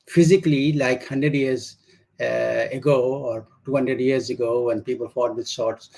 [0.07, 1.77] Physically, like 100 years
[2.19, 5.89] uh, ago or 200 years ago, when people fought with swords,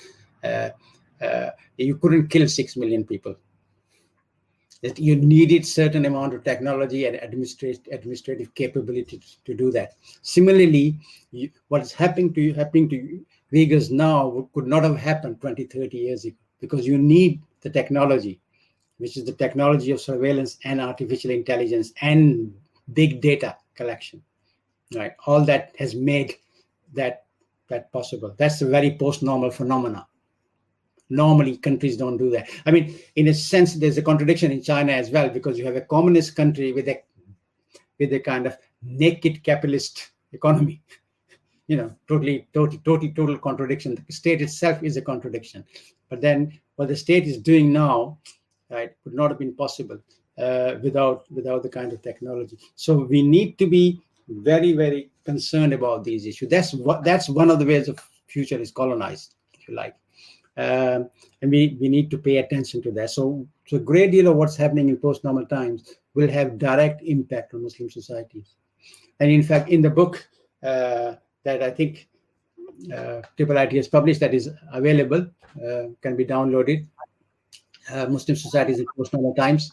[0.44, 0.70] uh,
[1.20, 3.36] uh, you couldn't kill 6 million people
[4.86, 9.94] that you needed certain amount of technology and administrative administrative capability to, to do that.
[10.22, 10.98] Similarly,
[11.32, 15.64] you, what is happening to you happening to Uyghurs now could not have happened 20,
[15.64, 18.40] 30 years ago because you need the technology,
[18.98, 22.54] which is the technology of surveillance and artificial intelligence and
[22.92, 24.22] big data collection.
[24.94, 26.36] Right, all that has made
[26.94, 27.24] that
[27.68, 28.32] that possible.
[28.38, 30.06] That's a very post-normal phenomena
[31.08, 32.48] normally countries don't do that.
[32.64, 35.76] I mean in a sense there's a contradiction in china as well because you have
[35.76, 37.02] a communist country with a
[37.98, 40.82] with a kind of naked capitalist economy.
[41.68, 43.96] You know totally total total total contradiction.
[44.06, 45.64] The state itself is a contradiction.
[46.08, 48.18] But then what the state is doing now
[48.70, 49.98] right would not have been possible
[50.38, 52.56] uh, without without the kind of technology.
[52.76, 56.50] So we need to be very very concerned about these issues.
[56.50, 57.98] That's what that's one of the ways of
[58.28, 59.96] future is colonized if you like
[60.56, 61.10] um,
[61.42, 63.10] and we, we need to pay attention to that.
[63.10, 67.54] So, so a great deal of what's happening in post-normal times will have direct impact
[67.54, 68.54] on Muslim societies.
[69.20, 70.26] And in fact, in the book
[70.62, 72.08] uh, that I think
[72.94, 75.26] uh, Triple IT has published that is available,
[75.62, 76.86] uh, can be downloaded,
[77.90, 79.72] uh, Muslim societies in post-normal times,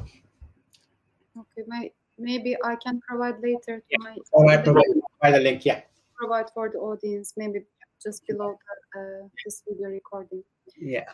[0.00, 3.98] Okay, my, maybe I can provide later to yeah.
[3.98, 4.16] my.
[4.32, 4.84] All right, provide,
[5.20, 5.66] provide the link.
[5.66, 5.82] Yeah.
[6.16, 7.60] Provide for the audience, maybe
[8.02, 8.58] just below
[8.94, 10.42] the, uh, this video recording.
[10.76, 11.06] Yeah.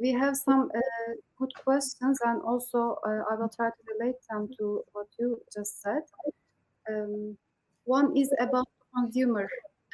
[0.00, 4.48] We have some uh, good questions, and also uh, I will try to relate them
[4.58, 6.02] to what you just said.
[6.88, 7.36] Um,
[7.84, 9.48] one is about the consumer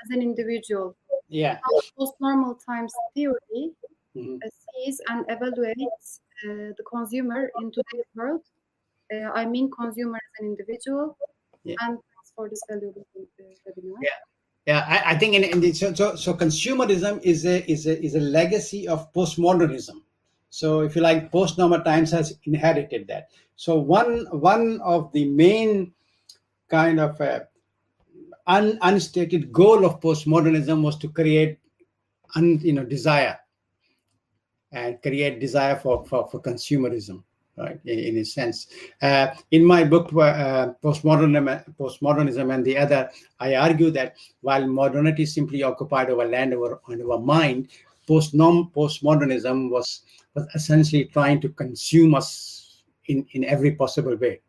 [0.05, 0.97] as an individual.
[1.29, 1.61] Yeah.
[1.65, 3.75] How post-normal times theory
[4.17, 4.39] Mhm.
[4.45, 8.45] uh, sees and evaluates uh, the consumer in today's world.
[9.13, 11.17] Uh, I mean, consumer as an individual.
[11.65, 11.77] Yeah.
[11.81, 13.99] And thanks for this valuable uh, webinar.
[14.03, 14.19] Yeah.
[14.69, 17.99] Yeah, I, I think in, in the, so, so so consumerism is a is a
[18.05, 20.03] is a legacy of postmodernism.
[20.51, 23.31] So if you like, post-normal times has inherited that.
[23.57, 25.95] So one one of the main
[26.69, 27.41] kind of uh,
[28.47, 31.59] un, unstated goal of postmodernism was to create
[32.37, 33.39] un, you know desire
[34.71, 37.23] and create desire for for, for consumerism
[37.59, 38.69] right in, in a sense.
[39.03, 45.27] Uh, in my book uh, postmodernism postmodernism and the other i argue that while modernity
[45.27, 47.69] simply occupied our land our, our mind
[48.07, 50.03] post postmodernism was
[50.35, 54.41] was essentially trying to consume us in in every possible way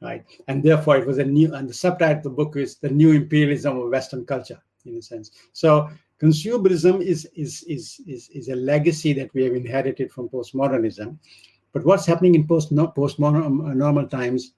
[0.00, 0.24] right?
[0.46, 3.12] And therefore it was a new and the subtitle of the book is the new
[3.12, 5.30] imperialism of western culture in a sense.
[5.52, 5.90] So
[6.20, 11.18] consumerism is is is is, is a legacy that we have inherited from postmodernism
[11.72, 14.52] but what's happening in post post uh, normal times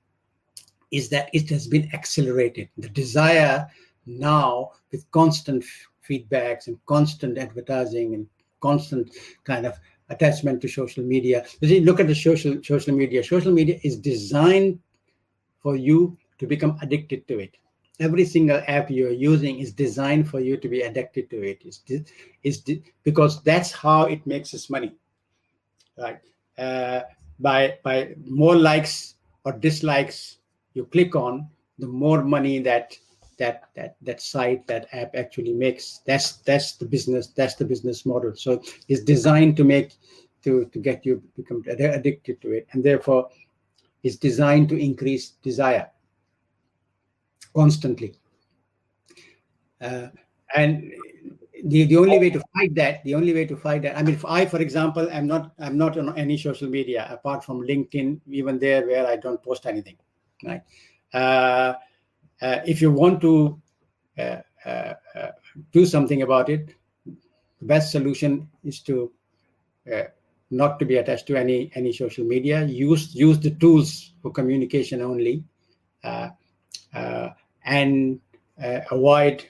[0.90, 3.66] is that it has been accelerated the desire
[4.06, 5.64] now with constant
[6.08, 8.26] feedbacks and constant advertising and
[8.60, 9.10] constant
[9.44, 11.44] kind of attachment to social media.
[11.60, 13.22] You look at the social social media.
[13.24, 14.78] Social media is designed
[15.60, 17.56] for you to become addicted to it.
[18.00, 21.60] Every single app you're using is designed for you to be addicted to it.
[21.64, 21.82] It's,
[22.42, 22.62] it's
[23.02, 24.94] because that's how it makes its money,
[25.98, 26.18] right?
[26.58, 27.00] Uh,
[27.38, 30.38] by by more likes or dislikes
[30.74, 31.48] you click on,
[31.78, 32.96] the more money that
[33.38, 36.00] that that that site that app actually makes.
[36.06, 38.34] That's that's the business that's the business model.
[38.36, 39.94] So it's designed to make
[40.44, 43.28] to to get you become addicted to it and therefore
[44.02, 45.90] it's designed to increase desire
[47.54, 48.14] constantly.
[49.80, 50.08] Uh,
[50.54, 50.92] and
[51.64, 54.14] the, the only way to fight that the only way to fight that i mean
[54.14, 58.20] if i for example i'm not i'm not on any social media apart from linkedin
[58.28, 59.96] even there where i don't post anything
[60.44, 60.62] right
[61.12, 61.74] uh,
[62.42, 63.60] uh, if you want to
[64.18, 64.94] uh, uh,
[65.72, 69.10] do something about it, the best solution is to
[70.52, 72.64] not to be attached to any any social media.
[72.64, 75.44] Use use the tools for communication only,
[77.64, 78.20] and
[78.58, 79.44] avoid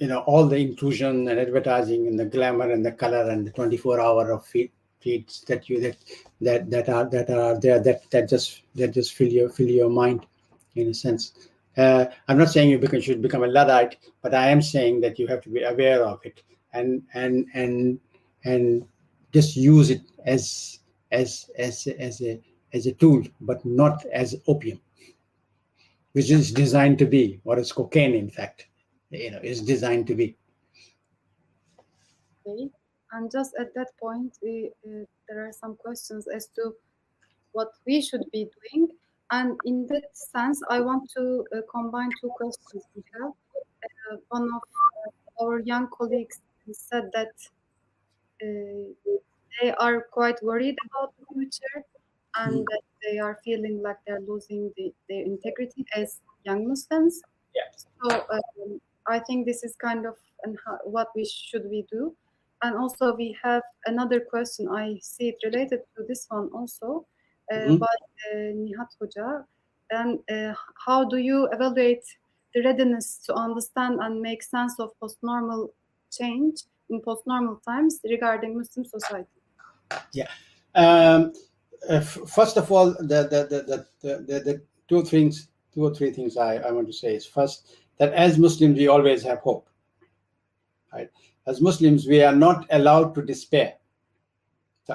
[0.00, 3.52] you know all the intrusion and advertising and the glamour and the color and the
[3.52, 5.96] 24 hour of feed, feeds that you that
[6.40, 9.90] that that are that are there that that just that just fill your fill your
[9.90, 10.26] mind
[10.74, 11.50] in a sense.
[11.76, 15.26] Uh, I'm not saying you should become a Luddite, but I am saying that you
[15.28, 16.42] have to be aware of it
[16.72, 18.00] and and and
[18.44, 18.86] and
[19.32, 20.80] just use it as
[21.12, 22.40] as as as a
[22.72, 24.80] as a tool, but not as opium,
[26.12, 28.66] which is designed to be, or as cocaine, in fact,
[29.10, 30.36] you know, is designed to be.
[32.46, 32.70] Okay,
[33.12, 36.74] and just at that point, we, uh, there are some questions as to
[37.52, 38.88] what we should be doing
[39.30, 43.30] and in that sense, I want to uh, combine two questions we have.
[43.30, 44.62] Uh, one of
[45.40, 46.40] our young colleagues
[46.72, 47.32] said that
[48.42, 49.12] uh,
[49.60, 51.84] they are quite worried about the future
[52.36, 52.64] and mm.
[52.70, 57.20] that they are feeling like they're losing the, their integrity as young Muslims.
[57.54, 57.70] Yeah.
[58.02, 58.80] So um,
[59.10, 62.14] I think this is kind of and what we should we do.
[62.62, 64.68] And also we have another question.
[64.68, 67.06] I see it related to this one also
[67.52, 67.76] mm-hmm.
[67.76, 67.94] by
[68.34, 69.44] Nihat Hoca.
[69.90, 70.20] And
[70.86, 72.04] how do you evaluate
[72.54, 75.72] the readiness to understand and make sense of post-normal
[76.10, 79.28] change in post-normal times regarding Muslim society?
[80.12, 80.28] Yeah.
[80.74, 81.32] Um,
[81.88, 85.94] uh, f- first of all, the the, the, the, the, the two things, two or
[85.94, 89.38] three things I, I want to say is first that as Muslims we always have
[89.38, 89.68] hope.
[90.92, 91.08] Right?
[91.46, 93.74] As Muslims, we are not allowed to despair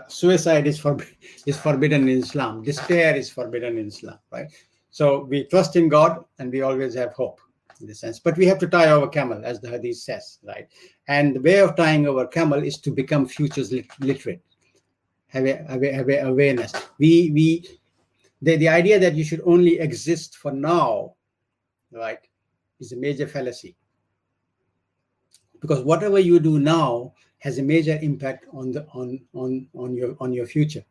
[0.07, 0.97] suicide is, for,
[1.45, 2.63] is forbidden in Islam.
[2.63, 4.47] Despair is forbidden in Islam, right?
[4.91, 7.39] So we trust in God and we always have hope
[7.81, 8.19] in the sense.
[8.19, 10.67] But we have to tie our camel, as the hadith says, right?
[11.07, 14.41] And the way of tying our camel is to become futures literate,
[15.27, 16.73] have a, have a, have a awareness.
[16.97, 17.79] We we
[18.41, 21.15] the, the idea that you should only exist for now,
[21.91, 22.19] right,
[22.79, 23.75] is a major fallacy.
[25.61, 30.15] Because whatever you do now has a major impact on the on on on your
[30.19, 30.83] on your future.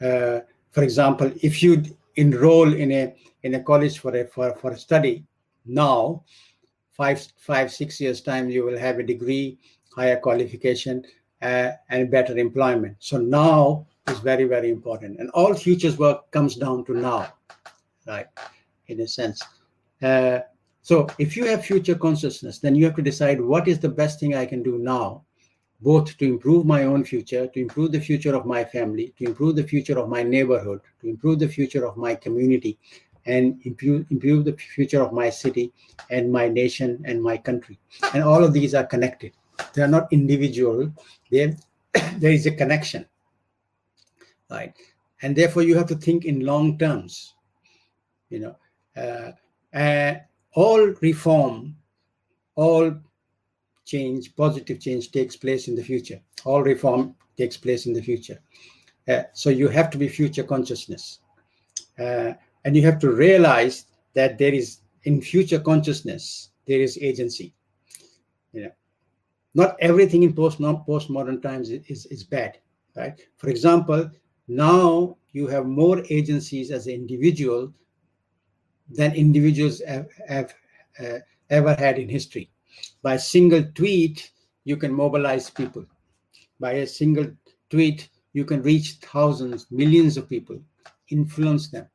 [0.00, 0.40] Uh,
[0.70, 1.82] for example, if you
[2.16, 5.24] enroll in a in a college for a for, for a study
[5.64, 6.24] now,
[6.92, 9.58] five five six years time you will have a degree,
[9.94, 11.04] higher qualification,
[11.42, 12.96] uh, and better employment.
[12.98, 17.32] So now is very very important, and all futures work comes down to now,
[18.06, 18.26] right?
[18.88, 19.42] In a sense.
[20.02, 20.40] Uh,
[20.82, 24.20] so if you have future consciousness, then you have to decide what is the best
[24.20, 25.24] thing I can do now
[25.82, 29.56] both to improve my own future, to improve the future of my family, to improve
[29.56, 32.78] the future of my neighborhood, to improve the future of my community,
[33.26, 35.72] and improve, improve the future of my city
[36.10, 37.78] and my nation and my country.
[38.14, 39.32] And all of these are connected.
[39.74, 40.92] They are not individual.
[41.30, 41.56] There,
[42.16, 43.06] there is a connection,
[44.50, 44.74] right?
[45.22, 47.34] And therefore, you have to think in long terms.
[48.28, 48.56] You know,
[48.96, 50.14] uh, uh,
[50.54, 51.76] all reform,
[52.54, 52.94] all
[53.84, 56.20] change, positive change takes place in the future.
[56.44, 58.40] All reform takes place in the future.
[59.08, 61.20] Uh, so you have to be future consciousness.
[61.98, 62.32] Uh,
[62.64, 67.52] and you have to realize that there is, in future consciousness, there is agency.
[68.52, 68.70] You know,
[69.54, 72.58] not everything in post postmodern times is, is, is bad,
[72.96, 73.20] right?
[73.36, 74.10] For example,
[74.48, 77.72] now you have more agencies as an individual
[78.94, 80.54] than individuals have, have
[81.02, 81.18] uh,
[81.50, 82.50] ever had in history
[83.02, 84.30] by a single tweet,
[84.64, 85.84] you can mobilize people.
[86.60, 87.30] By a single
[87.70, 90.58] tweet, you can reach thousands, millions of people,
[91.08, 91.86] influence them.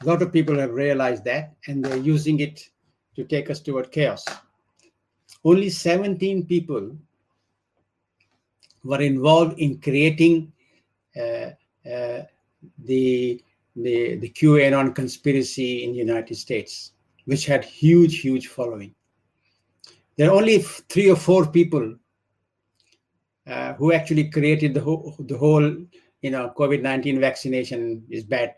[0.00, 2.68] A lot of people have realized that, and they're using it
[3.16, 4.24] to take us toward chaos.
[5.44, 6.96] only 17 people
[8.82, 10.52] were involved in creating
[11.16, 11.50] uh,
[11.88, 12.22] uh,
[12.84, 13.42] the,
[13.76, 16.92] the, the QAnon conspiracy in the United States,
[17.24, 18.94] which had huge, huge following.
[20.16, 21.96] There are only three or four people
[23.46, 25.64] uh, who actually created the whole, the whole,
[26.22, 28.54] you know, COVID-19 vaccination is bad.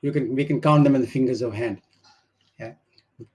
[0.00, 1.80] You can, we can count them in the fingers of hand.
[2.58, 2.72] Yeah.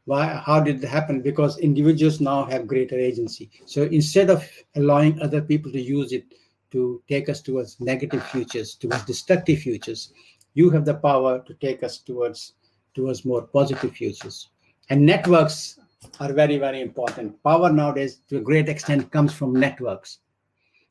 [0.04, 1.22] Why, how did it happen?
[1.22, 3.50] Because individuals now have greater agency.
[3.66, 6.26] So instead of allowing other people to use it
[6.72, 10.14] to take us towards negative futures, towards destructive futures,
[10.54, 12.54] you have the power to take us towards
[12.94, 14.50] towards more positive futures.
[14.90, 15.80] And networks
[16.20, 17.42] are very, very important.
[17.44, 20.20] Power nowadays, to a great extent, comes from networks.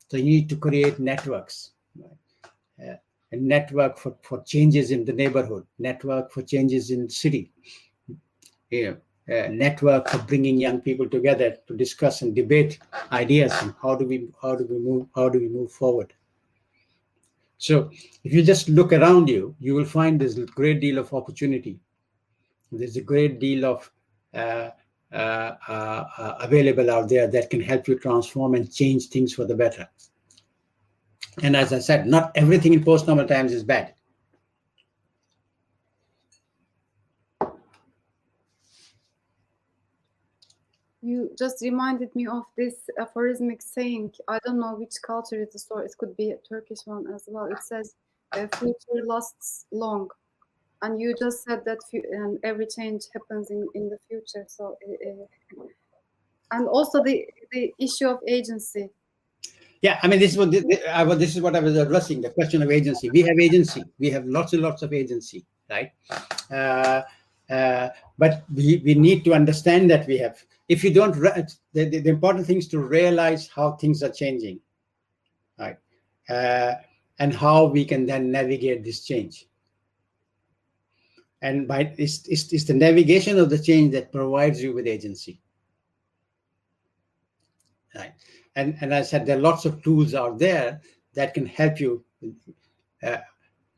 [0.09, 1.71] So you need to create networks.
[1.95, 2.91] Right?
[2.91, 2.95] Uh,
[3.31, 7.51] a network for, for changes in the neighborhood, network for changes in city,
[8.69, 8.93] yeah,
[9.27, 12.79] a network for bringing young people together to discuss and debate
[13.11, 16.13] ideas and how do we how do we move how do we move forward.
[17.57, 17.89] So
[18.23, 21.79] if you just look around you, you will find there's a great deal of opportunity.
[22.71, 23.91] There's a great deal of
[24.33, 24.69] uh,
[25.11, 29.55] uh, uh, available out there that can help you transform and change things for the
[29.55, 29.87] better.
[31.43, 33.93] And as I said, not everything in post-normal times is bad.
[41.07, 44.11] You just reminded me of this aphorismic saying.
[44.27, 47.23] I don't know which culture it is, or it could be a Turkish one as
[47.27, 47.45] well.
[47.45, 47.95] It says,
[48.33, 50.09] the "Future lasts long,"
[50.81, 54.43] and you just said that and every change happens in in the future.
[54.49, 55.63] So, uh,
[56.51, 58.89] and also the the issue of agency.
[59.81, 60.53] Yeah, I mean, this is what
[60.89, 61.19] I was.
[61.19, 62.19] This is what I was addressing.
[62.19, 63.09] The question of agency.
[63.11, 63.83] We have agency.
[63.97, 65.91] We have lots and lots of agency, right?
[66.51, 67.03] Uh,
[67.49, 70.43] uh, but we, we need to understand that we have.
[70.67, 74.59] If you don't, the, the, the important thing is to realize how things are changing,
[75.57, 75.77] right?
[76.29, 76.73] Uh,
[77.19, 79.47] and how we can then navigate this change.
[81.41, 85.39] And by it's, it's, it's the navigation of the change that provides you with agency,
[87.95, 88.13] right?
[88.57, 90.81] and and I said there are lots of tools out there
[91.13, 92.03] that can help you
[93.03, 93.17] uh,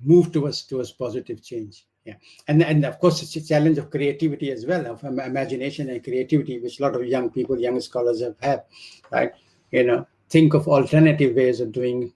[0.04, 1.86] move towards towards positive change.
[2.10, 2.16] Yeah,
[2.48, 6.58] and and of course it's a challenge of creativity as well, of imagination and creativity,
[6.60, 8.64] which a lot of young people, young scholars have had,
[9.12, 9.32] right?
[9.70, 12.12] You know, think of alternative ways of doing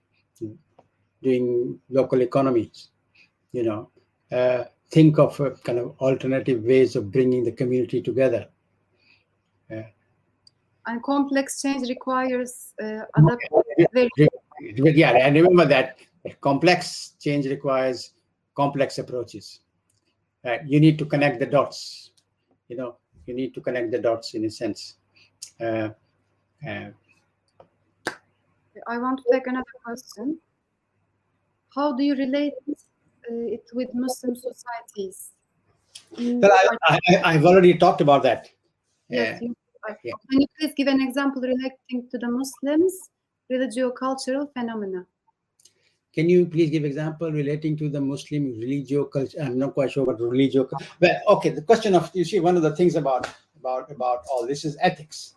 [1.21, 2.89] doing local economies.
[3.51, 3.89] You know,
[4.31, 8.47] uh, think of uh, kind of alternative ways of bringing the community together.
[9.71, 9.83] Uh,
[10.87, 14.27] and complex change requires uh, adaptation.
[14.61, 15.97] Yeah, and remember that
[16.39, 18.13] complex change requires
[18.55, 19.62] complex approaches.
[20.43, 20.61] Right?
[20.65, 22.11] You need to connect the dots.
[22.67, 24.95] You know, you need to connect the dots in a sense.
[25.59, 25.89] Uh,
[26.67, 26.89] uh,
[28.87, 30.39] I want to take another question.
[31.75, 32.75] How do you relate uh,
[33.29, 35.31] it with Muslim societies?
[36.17, 36.51] Well,
[36.87, 38.49] I, have already talked about that.
[39.09, 39.49] Yes, yeah.
[40.03, 40.13] Yeah.
[40.29, 43.09] Can you please give an example relating to the Muslims
[43.49, 45.05] religio-cultural phenomena?
[46.13, 49.39] Can you please give example relating to the Muslim religio culture?
[49.41, 50.69] I'm not quite sure what religio.
[50.99, 53.27] But okay, the question of you see one of the things about
[53.59, 55.33] about about all this is ethics.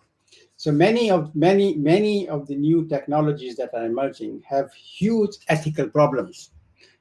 [0.58, 5.88] So many of many many of the new technologies that are emerging have huge ethical
[5.88, 6.50] problems,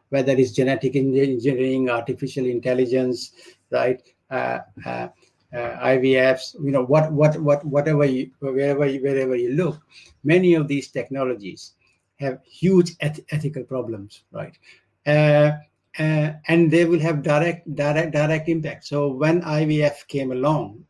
[0.09, 3.33] whether it's genetic engineering, artificial intelligence,
[3.71, 4.01] right?
[4.31, 5.07] Uh, uh,
[5.53, 9.79] uh, IVFs, you know, what, what, what, whatever you, wherever you, wherever you look,
[10.23, 11.74] many of these technologies
[12.19, 14.57] have huge eth ethical problems, right?
[15.05, 15.51] Uh,
[15.97, 18.85] uh, and they will have direct, direct, direct impact.
[18.85, 20.85] So when IVF came along,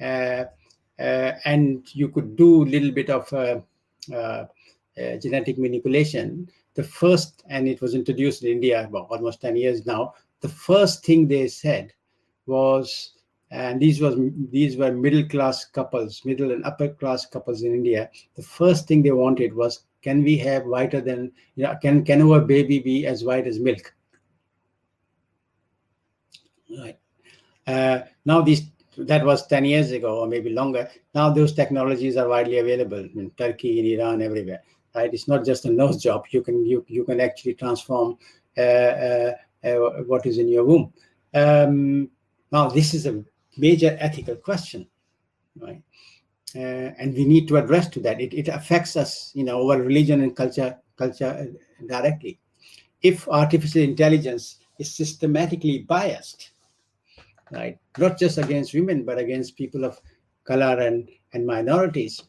[0.00, 0.44] uh,
[0.98, 3.60] uh, and you could do a little bit of uh,
[5.22, 10.14] genetic manipulation, the first, and it was introduced in India about almost 10 years now,
[10.40, 11.92] the first thing they said
[12.46, 13.14] was
[13.50, 14.16] and these was
[14.50, 19.02] these were middle class couples middle and upper class couples in india the first thing
[19.02, 23.06] they wanted was can we have whiter than you know can can our baby be
[23.06, 23.94] as white as milk?
[26.78, 26.98] Right.
[27.66, 28.62] Uh, now these
[28.96, 30.88] that was 10 years ago or maybe longer.
[31.14, 34.62] Now those technologies are widely available in turkey in iran everywhere
[34.94, 35.12] right?
[35.12, 36.24] It's not just a nose job.
[36.30, 38.18] You can you, you can actually transform
[38.56, 39.32] uh, uh,
[39.64, 40.92] uh what is in your womb.
[41.34, 42.10] Um,
[42.50, 43.22] now this is a
[43.56, 44.86] major ethical question,
[45.58, 45.82] right?
[46.54, 48.20] Uh, and we need to address to that.
[48.20, 51.52] It, it affects us, you know, our religion and culture, culture
[51.86, 52.38] directly.
[53.02, 56.50] If artificial intelligence is systematically biased,
[57.50, 60.00] right, not just against women, but against people of
[60.44, 62.22] color and, and minorities,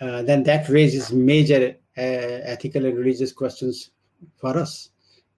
[0.00, 3.90] uh, then that raises major uh, ethical and religious questions
[4.36, 4.90] for us.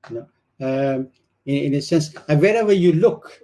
[0.08, 0.26] You
[0.60, 1.08] know, um,
[1.44, 3.42] in, in a sense, wherever you look,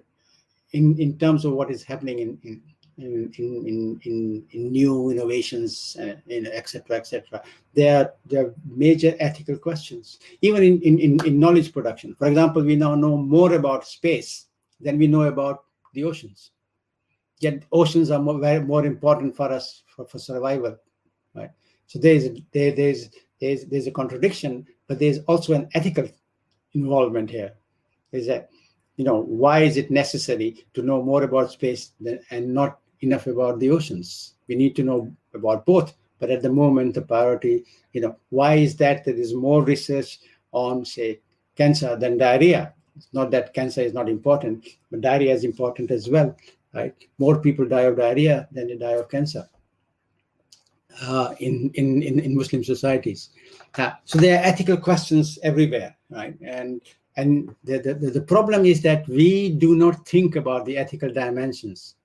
[0.72, 2.62] in, in terms of what is happening in in
[2.98, 7.42] in in, in, in new innovations, uh, in et cetera, et cetera,
[7.74, 10.18] there are, there are major ethical questions.
[10.42, 14.46] Even in, in, in, in knowledge production, for example, we now know more about space
[14.80, 15.64] than we know about
[15.94, 16.50] the oceans.
[17.40, 20.76] Yet oceans are more, very, more important for us for, for survival,
[21.34, 21.50] right?
[21.86, 23.10] So there's there, there's
[23.40, 26.08] there's there's a contradiction, but there's also an ethical
[26.74, 27.54] involvement here.
[28.12, 28.50] Is that
[28.96, 33.26] you know why is it necessary to know more about space than, and not enough
[33.26, 34.34] about the oceans?
[34.48, 38.54] We need to know about both, but at the moment the priority, you know, why
[38.54, 40.18] is that there is more research
[40.52, 41.20] on say
[41.56, 42.74] cancer than diarrhea?
[42.96, 46.36] It's not that cancer is not important, but diarrhea is important as well,
[46.74, 46.94] right?
[47.18, 49.48] More people die of diarrhea than they die of cancer
[51.00, 53.30] uh, in, in, in, in Muslim societies.
[53.78, 56.36] Uh, so there are ethical questions everywhere, right?
[56.42, 56.80] And
[57.16, 61.96] and the, the, the problem is that we do not think about the ethical dimensions.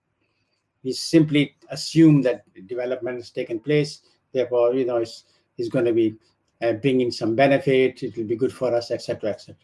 [0.87, 5.25] We simply assume that development has taken place, therefore, you know, it's,
[5.57, 6.15] it's going to be
[6.61, 9.57] uh, bringing some benefit, it will be good for us, etc., etc.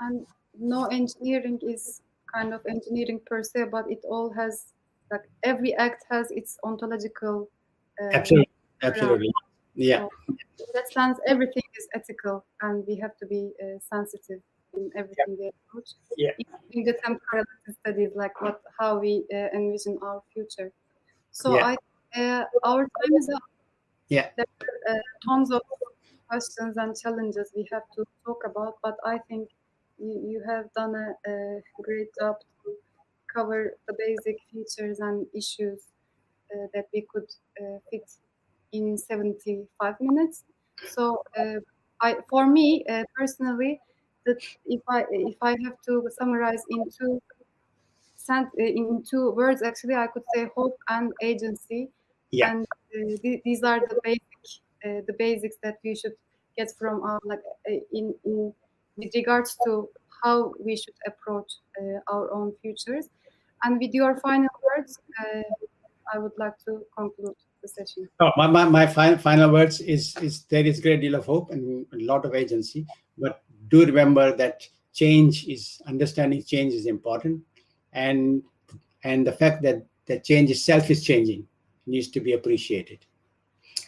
[0.00, 0.26] And
[0.58, 2.00] no engineering is
[2.34, 4.72] kind of engineering per se, but it all has
[5.10, 7.50] like every act has its ontological.
[8.00, 8.50] Uh, absolutely,
[8.82, 9.32] absolutely,
[9.74, 10.06] yeah.
[10.26, 14.40] So in that sense, everything is ethical, and we have to be uh, sensitive
[14.76, 15.50] in everything yeah.
[15.50, 15.90] we approach.
[16.16, 16.32] Yeah.
[16.72, 17.44] In the time temporal
[17.80, 20.72] studies, like what how we uh, envision our future.
[21.30, 21.74] So Yeah.
[22.14, 23.42] I uh, our time is up.
[24.08, 24.30] Yeah.
[24.36, 25.62] There are uh, tons of
[26.28, 29.48] questions and challenges we have to talk about, but I think
[29.98, 32.76] you, you have done a, a great job to
[33.32, 35.88] cover the basic features and issues
[36.52, 37.28] uh, that we could
[37.60, 38.10] uh, fit
[38.72, 40.44] in 75 minutes.
[40.88, 41.60] So uh,
[42.00, 43.80] I, for me uh, personally,
[44.26, 47.20] that if I if I have to summarize in two
[48.16, 51.90] sent in two words, actually, I could say hope and agency.
[52.30, 52.50] Yeah.
[52.50, 54.22] And uh, th- these are the basic
[54.84, 56.16] uh, the basics that we should
[56.56, 58.52] get from our like uh, in in
[58.96, 59.88] with regards to
[60.22, 63.08] how we should approach uh, our own futures.
[63.62, 65.42] And with your final words, uh,
[66.12, 68.08] I would like to conclude the session.
[68.20, 71.50] Oh, my, my, my final, final words is, is there is great deal of hope
[71.50, 72.86] and a lot of agency,
[73.16, 73.42] but
[73.74, 74.56] do remember that
[74.92, 77.42] change is understanding change is important
[77.92, 78.42] and
[79.02, 81.46] and the fact that the change itself is changing
[81.86, 83.00] needs to be appreciated.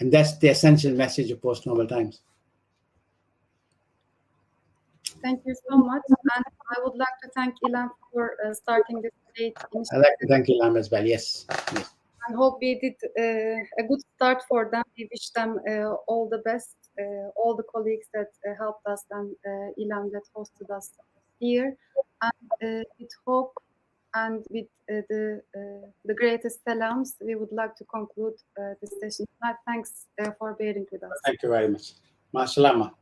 [0.00, 2.20] And that's the essential message of post-normal times.
[5.22, 6.02] Thank you so much.
[6.08, 6.44] And
[6.74, 9.56] I would like to thank ILEM for uh, starting this debate
[9.92, 11.06] I'd like to thank ILEM as well.
[11.06, 11.46] Yes.
[11.74, 11.90] yes.
[12.28, 14.84] I hope we did uh, a good start for them.
[14.98, 16.76] We wish them uh, all the best,
[17.36, 20.90] all the colleagues that uh, helped us and uh, ILEM that hosted us
[21.38, 21.76] here.
[22.22, 23.52] And uh, with hope
[24.14, 28.92] and with uh, the uh, the greatest salams, we would like to conclude uh, this
[29.00, 29.26] session.
[29.44, 31.12] Uh, Thanks uh, for bearing with us.
[31.24, 31.92] Thank you very much.
[32.34, 32.92] Masalama.